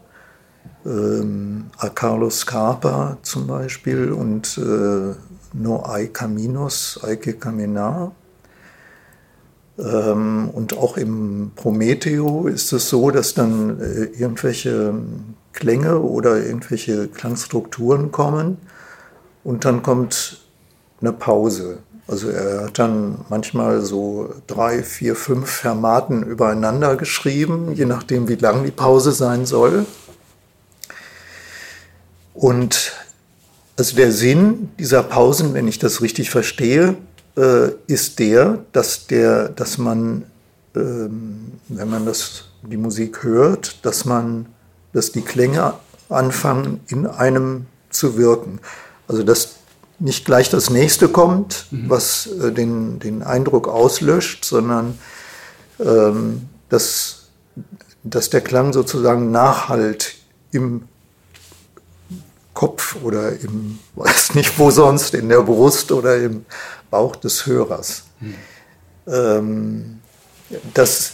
ähm, 0.85 1.70
a 1.78 1.88
Carlos 1.88 2.40
Scarpa 2.40 3.18
zum 3.22 3.46
Beispiel 3.46 4.12
und 4.12 4.59
äh, 4.59 5.14
No 5.52 5.85
hay 5.87 6.09
caminos, 6.09 7.00
que 7.20 7.32
caminar. 7.32 8.12
Ähm, 9.78 10.50
und 10.52 10.76
auch 10.76 10.96
im 10.96 11.52
Prometheo 11.54 12.46
ist 12.46 12.72
es 12.72 12.88
so, 12.88 13.11
dass 13.11 13.35
dann 13.35 13.80
äh, 13.80 14.04
irgendwelche 14.18 14.94
Klänge 15.52 16.00
oder 16.00 16.44
irgendwelche 16.44 17.09
Klangstrukturen 17.09 18.11
kommen 18.11 18.59
und 19.44 19.64
dann 19.64 19.82
kommt 19.82 20.40
eine 21.00 21.12
Pause. 21.12 21.78
Also 22.08 22.28
er 22.28 22.66
hat 22.66 22.78
dann 22.78 23.24
manchmal 23.28 23.82
so 23.82 24.32
drei, 24.46 24.82
vier, 24.82 25.16
fünf 25.16 25.50
Fermaten 25.50 26.22
übereinander 26.22 26.96
geschrieben, 26.96 27.72
je 27.74 27.84
nachdem, 27.84 28.28
wie 28.28 28.36
lang 28.36 28.64
die 28.64 28.70
Pause 28.70 29.10
sein 29.10 29.44
soll. 29.44 29.86
Und 32.32 32.92
also 33.76 33.96
der 33.96 34.12
Sinn 34.12 34.70
dieser 34.78 35.02
Pausen, 35.02 35.52
wenn 35.54 35.66
ich 35.66 35.78
das 35.78 36.00
richtig 36.00 36.30
verstehe, 36.30 36.96
äh, 37.36 37.70
ist 37.86 38.18
der, 38.20 38.60
dass, 38.72 39.06
der, 39.08 39.48
dass 39.48 39.76
man, 39.76 40.24
ähm, 40.76 41.52
wenn 41.68 41.90
man 41.90 42.06
das, 42.06 42.44
die 42.62 42.76
Musik 42.76 43.24
hört, 43.24 43.84
dass 43.84 44.04
man, 44.04 44.46
dass 44.92 45.12
die 45.12 45.22
Klänge 45.22 45.74
anfangen, 46.08 46.80
in 46.86 47.06
einem 47.06 47.66
zu 47.90 48.16
wirken. 48.16 48.60
Also 49.08 49.22
dass 49.22 49.56
nicht 49.98 50.24
gleich 50.24 50.50
das 50.50 50.70
nächste 50.70 51.09
kommt, 51.09 51.66
mhm. 51.70 51.88
was 51.88 52.26
äh, 52.26 52.52
den, 52.52 52.98
den 52.98 53.22
Eindruck 53.22 53.68
auslöscht, 53.68 54.44
sondern 54.44 54.98
ähm, 55.78 56.48
dass, 56.68 57.28
dass 58.02 58.30
der 58.30 58.40
Klang 58.40 58.72
sozusagen 58.72 59.30
nachhalt 59.30 60.14
im 60.52 60.82
Kopf 62.54 62.96
oder 63.02 63.32
im, 63.40 63.78
weiß 63.94 64.35
nicht 64.35 64.59
wo 64.59 64.70
sonst, 64.70 65.14
in 65.14 65.28
der 65.28 65.42
Brust 65.42 65.92
oder 65.92 66.16
im 66.16 66.44
Bauch 66.90 67.16
des 67.16 67.46
Hörers. 67.46 68.04
Mhm. 68.20 68.35
Ähm, 69.06 70.00
das, 70.74 71.12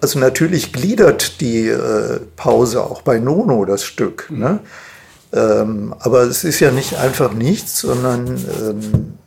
also 0.00 0.18
natürlich 0.18 0.72
gliedert 0.72 1.40
die 1.40 1.66
äh, 1.68 2.20
Pause 2.36 2.84
auch 2.84 3.02
bei 3.02 3.18
Nono 3.18 3.64
das 3.64 3.84
Stück. 3.84 4.30
Mhm. 4.30 4.38
Ne? 4.38 4.60
Ähm, 5.32 5.94
aber 5.98 6.22
es 6.22 6.44
ist 6.44 6.60
ja 6.60 6.70
nicht 6.70 6.96
einfach 6.96 7.32
nichts, 7.32 7.80
sondern 7.80 8.28
ähm, 8.28 9.18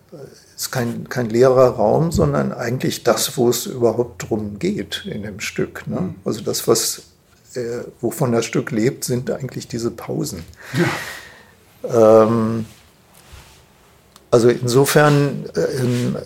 es 0.56 0.64
ist 0.64 0.72
kein, 0.72 1.10
kein 1.10 1.30
leerer 1.30 1.70
Raum, 1.70 2.12
sondern 2.12 2.54
eigentlich 2.54 3.04
das, 3.04 3.38
wo 3.38 3.50
es 3.50 3.66
überhaupt 3.66 4.30
drum 4.30 4.58
geht 4.60 5.06
in 5.06 5.24
dem 5.24 5.40
Stück. 5.40 5.88
Ne? 5.88 6.02
Mhm. 6.02 6.16
Also 6.26 6.42
das, 6.42 6.68
was, 6.68 7.04
äh, 7.54 7.84
wovon 8.00 8.32
das 8.32 8.46
Stück 8.46 8.72
lebt, 8.72 9.04
sind 9.04 9.30
eigentlich 9.30 9.68
diese 9.68 9.92
Pausen. 9.92 10.44
Ja. 10.74 12.24
Ähm, 12.24 12.66
also 14.32 14.50
insofern 14.50 15.46
äh, 15.56 16.24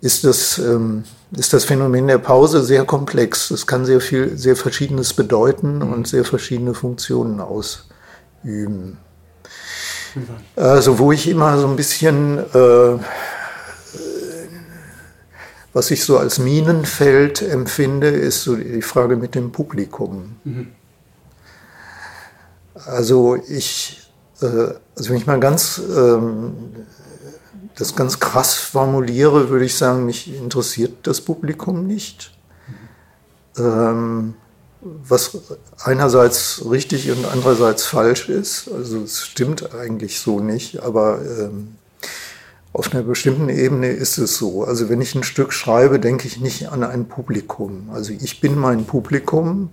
ist 0.00 0.24
das, 0.24 0.58
ähm, 0.58 1.04
ist 1.36 1.52
das 1.52 1.64
Phänomen 1.64 2.06
der 2.06 2.18
Pause 2.18 2.62
sehr 2.62 2.84
komplex. 2.84 3.50
Es 3.50 3.66
kann 3.66 3.84
sehr 3.84 4.00
viel, 4.00 4.36
sehr 4.36 4.56
Verschiedenes 4.56 5.14
bedeuten 5.14 5.76
mhm. 5.78 5.92
und 5.92 6.08
sehr 6.08 6.24
verschiedene 6.24 6.74
Funktionen 6.74 7.40
ausüben. 7.40 7.82
Mhm. 8.42 8.98
Also 10.56 10.98
wo 10.98 11.12
ich 11.12 11.28
immer 11.28 11.58
so 11.58 11.66
ein 11.66 11.76
bisschen, 11.76 12.38
äh, 12.38 12.98
was 15.72 15.90
ich 15.90 16.04
so 16.04 16.18
als 16.18 16.38
Minenfeld 16.38 17.42
empfinde, 17.42 18.08
ist 18.08 18.42
so 18.42 18.54
die 18.56 18.82
Frage 18.82 19.16
mit 19.16 19.34
dem 19.34 19.50
Publikum. 19.50 20.36
Mhm. 20.44 20.68
Also 22.86 23.36
ich, 23.48 24.10
äh, 24.40 24.46
also 24.46 25.10
wenn 25.10 25.16
ich 25.16 25.26
mal 25.26 25.40
ganz 25.40 25.80
ähm, 25.96 26.54
das 27.76 27.96
ganz 27.96 28.20
krass 28.20 28.54
formuliere, 28.54 29.48
würde 29.48 29.64
ich 29.64 29.76
sagen, 29.76 30.06
mich 30.06 30.32
interessiert 30.34 31.06
das 31.06 31.20
Publikum 31.20 31.86
nicht. 31.86 32.32
Ähm, 33.58 34.34
was 34.84 35.38
einerseits 35.82 36.62
richtig 36.70 37.10
und 37.10 37.24
andererseits 37.24 37.86
falsch 37.86 38.28
ist. 38.28 38.70
Also 38.70 39.02
es 39.02 39.22
stimmt 39.22 39.74
eigentlich 39.74 40.20
so 40.20 40.40
nicht, 40.40 40.82
aber 40.82 41.20
ähm, 41.22 41.76
auf 42.72 42.92
einer 42.92 43.02
bestimmten 43.02 43.48
Ebene 43.48 43.88
ist 43.88 44.18
es 44.18 44.36
so. 44.36 44.64
Also 44.64 44.88
wenn 44.88 45.00
ich 45.00 45.14
ein 45.14 45.22
Stück 45.22 45.52
schreibe, 45.52 45.98
denke 45.98 46.26
ich 46.26 46.38
nicht 46.38 46.68
an 46.68 46.82
ein 46.84 47.08
Publikum. 47.08 47.88
Also 47.92 48.12
ich 48.12 48.40
bin 48.40 48.58
mein 48.58 48.84
Publikum 48.84 49.70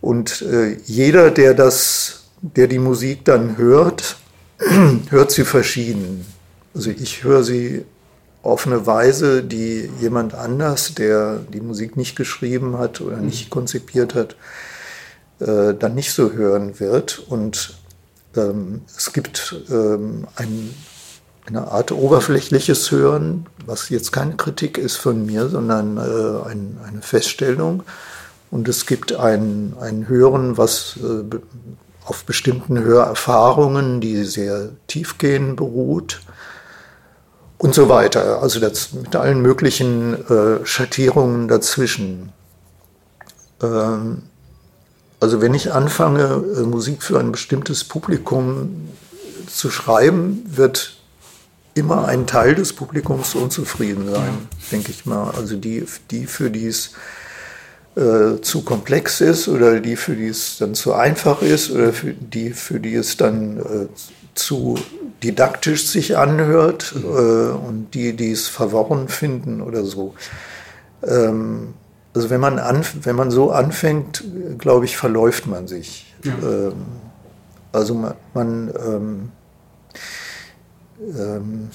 und 0.00 0.42
äh, 0.42 0.78
jeder, 0.86 1.30
der 1.30 1.52
das, 1.52 2.24
der 2.40 2.68
die 2.68 2.78
Musik 2.78 3.24
dann 3.24 3.58
hört, 3.58 4.16
hört 5.10 5.30
sie 5.30 5.44
verschieden. 5.44 6.24
Also 6.76 6.90
ich 6.90 7.24
höre 7.24 7.42
sie 7.42 7.86
auf 8.42 8.66
eine 8.66 8.86
Weise, 8.86 9.42
die 9.42 9.90
jemand 9.98 10.34
anders, 10.34 10.94
der 10.94 11.38
die 11.38 11.62
Musik 11.62 11.96
nicht 11.96 12.16
geschrieben 12.16 12.76
hat 12.76 13.00
oder 13.00 13.16
nicht 13.16 13.46
mhm. 13.46 13.50
konzipiert 13.50 14.14
hat, 14.14 14.36
äh, 15.40 15.72
dann 15.72 15.94
nicht 15.94 16.12
so 16.12 16.32
hören 16.32 16.78
wird. 16.78 17.18
Und 17.18 17.78
ähm, 18.36 18.82
es 18.94 19.14
gibt 19.14 19.56
ähm, 19.70 20.26
ein, 20.36 20.74
eine 21.46 21.72
Art 21.72 21.92
oberflächliches 21.92 22.90
Hören, 22.90 23.46
was 23.64 23.88
jetzt 23.88 24.12
keine 24.12 24.36
Kritik 24.36 24.76
ist 24.76 24.96
von 24.96 25.24
mir, 25.24 25.48
sondern 25.48 25.96
äh, 25.96 26.50
ein, 26.50 26.76
eine 26.86 27.00
Feststellung. 27.00 27.84
Und 28.50 28.68
es 28.68 28.84
gibt 28.84 29.14
ein, 29.16 29.72
ein 29.80 30.08
Hören, 30.08 30.58
was 30.58 30.98
äh, 31.02 31.36
auf 32.04 32.24
bestimmten 32.24 32.78
Hörerfahrungen, 32.78 34.02
die 34.02 34.24
sehr 34.24 34.68
tiefgehend 34.88 35.56
beruht 35.56 36.20
und 37.58 37.74
so 37.74 37.88
weiter. 37.88 38.42
Also 38.42 38.60
das 38.60 38.92
mit 38.92 39.14
allen 39.16 39.40
möglichen 39.40 40.14
äh, 40.28 40.64
Schattierungen 40.64 41.48
dazwischen. 41.48 42.32
Ähm, 43.62 44.22
also 45.20 45.40
wenn 45.40 45.54
ich 45.54 45.72
anfange, 45.72 46.44
äh, 46.56 46.60
Musik 46.62 47.02
für 47.02 47.18
ein 47.18 47.32
bestimmtes 47.32 47.84
Publikum 47.84 48.88
zu 49.46 49.70
schreiben, 49.70 50.44
wird 50.46 50.96
immer 51.74 52.08
ein 52.08 52.26
Teil 52.26 52.54
des 52.54 52.72
Publikums 52.72 53.34
unzufrieden 53.34 54.10
sein, 54.10 54.48
denke 54.72 54.90
ich 54.90 55.06
mal. 55.06 55.30
Also 55.30 55.56
die, 55.56 55.84
die 56.10 56.26
für 56.26 56.50
die 56.50 56.66
es 56.66 56.92
äh, 57.96 58.40
zu 58.40 58.62
komplex 58.62 59.20
ist 59.20 59.48
oder 59.48 59.80
die, 59.80 59.96
für 59.96 60.16
die 60.16 60.28
es 60.28 60.58
dann 60.58 60.74
zu 60.74 60.94
einfach 60.94 61.42
ist 61.42 61.70
oder 61.70 61.92
für 61.92 62.12
die, 62.12 62.50
für 62.50 62.80
die 62.80 62.94
es 62.94 63.16
dann 63.16 63.58
äh, 63.58 63.86
zu 64.38 64.76
didaktisch 65.22 65.86
sich 65.86 66.16
anhört 66.16 66.94
mhm. 66.94 67.04
äh, 67.04 67.50
und 67.52 67.88
die, 67.94 68.14
die 68.14 68.30
es 68.30 68.48
verworren 68.48 69.08
finden 69.08 69.60
oder 69.60 69.84
so. 69.84 70.14
Ähm, 71.02 71.74
also 72.14 72.30
wenn 72.30 72.40
man, 72.40 72.58
an, 72.58 72.84
wenn 73.02 73.16
man 73.16 73.30
so 73.30 73.50
anfängt, 73.50 74.24
glaube 74.58 74.84
ich, 74.84 74.96
verläuft 74.96 75.46
man 75.46 75.68
sich. 75.68 76.14
Ja. 76.24 76.32
Ähm, 76.42 76.74
also 77.72 77.94
man, 77.94 78.14
man 78.32 78.72
ähm, 78.86 79.32
ähm 81.18 81.70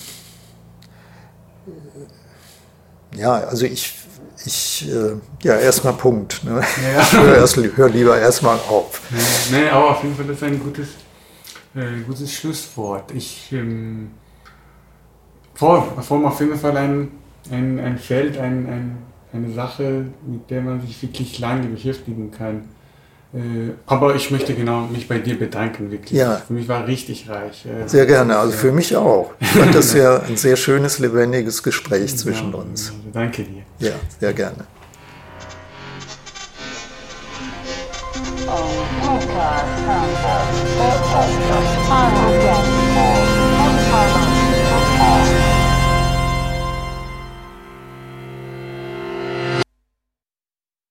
ja, 3.15 3.33
also 3.33 3.65
ich, 3.65 3.93
ich 4.45 4.89
äh, 4.89 5.15
ja, 5.43 5.57
erstmal 5.57 5.93
Punkt. 5.93 6.43
Ne? 6.43 6.61
Ja. 6.95 7.01
Ich 7.01 7.11
höre, 7.11 7.35
erst, 7.35 7.57
hör 7.57 7.89
lieber 7.89 8.17
erstmal 8.17 8.55
auf. 8.55 9.01
Nee, 9.51 9.69
aber 9.69 9.91
auf 9.91 10.03
jeden 10.03 10.15
Fall 10.15 10.25
das 10.25 10.37
ist 10.37 10.43
ein 10.43 10.59
gutes 10.59 10.87
äh, 11.75 12.01
gutes 12.05 12.33
Schlusswort. 12.33 13.11
Ich 13.13 13.51
ähm, 13.51 14.11
vor, 15.53 16.01
vor 16.01 16.25
auf 16.25 16.39
jeden 16.39 16.57
Fall 16.57 16.75
ein, 16.77 17.11
ein, 17.51 17.79
ein 17.79 17.97
Feld, 17.97 18.37
ein, 18.37 18.67
ein, 18.67 18.97
eine 19.33 19.53
Sache, 19.53 20.05
mit 20.25 20.49
der 20.49 20.61
man 20.61 20.81
sich 20.81 21.01
wirklich 21.01 21.39
lange 21.39 21.67
beschäftigen 21.67 22.31
kann. 22.31 22.69
Äh, 23.33 23.71
aber 23.85 24.15
ich 24.15 24.29
möchte 24.29 24.53
genau 24.53 24.87
mich 24.87 25.07
bei 25.07 25.19
dir 25.19 25.39
bedanken, 25.39 25.89
wirklich. 25.89 26.19
Ja. 26.19 26.35
Für 26.35 26.53
mich 26.53 26.67
war 26.67 26.85
richtig 26.85 27.29
reich. 27.29 27.65
Äh, 27.65 27.87
sehr 27.87 28.05
gerne, 28.05 28.37
also 28.37 28.51
für 28.51 28.71
mich 28.71 28.95
auch. 28.95 29.33
Ich 29.39 29.47
fand 29.47 29.73
das 29.73 29.93
ja 29.93 30.19
ein 30.19 30.35
sehr 30.35 30.57
schönes, 30.57 30.99
lebendiges 30.99 31.63
Gespräch 31.63 32.17
zwischen 32.17 32.51
ja, 32.51 32.57
uns. 32.57 32.89
Also 32.89 33.09
danke 33.13 33.43
dir. 33.43 33.63
Ja, 33.79 33.93
sehr 34.19 34.33
gerne. 34.33 34.65
Oh, 38.47 38.80
Podcast. 41.87 42.80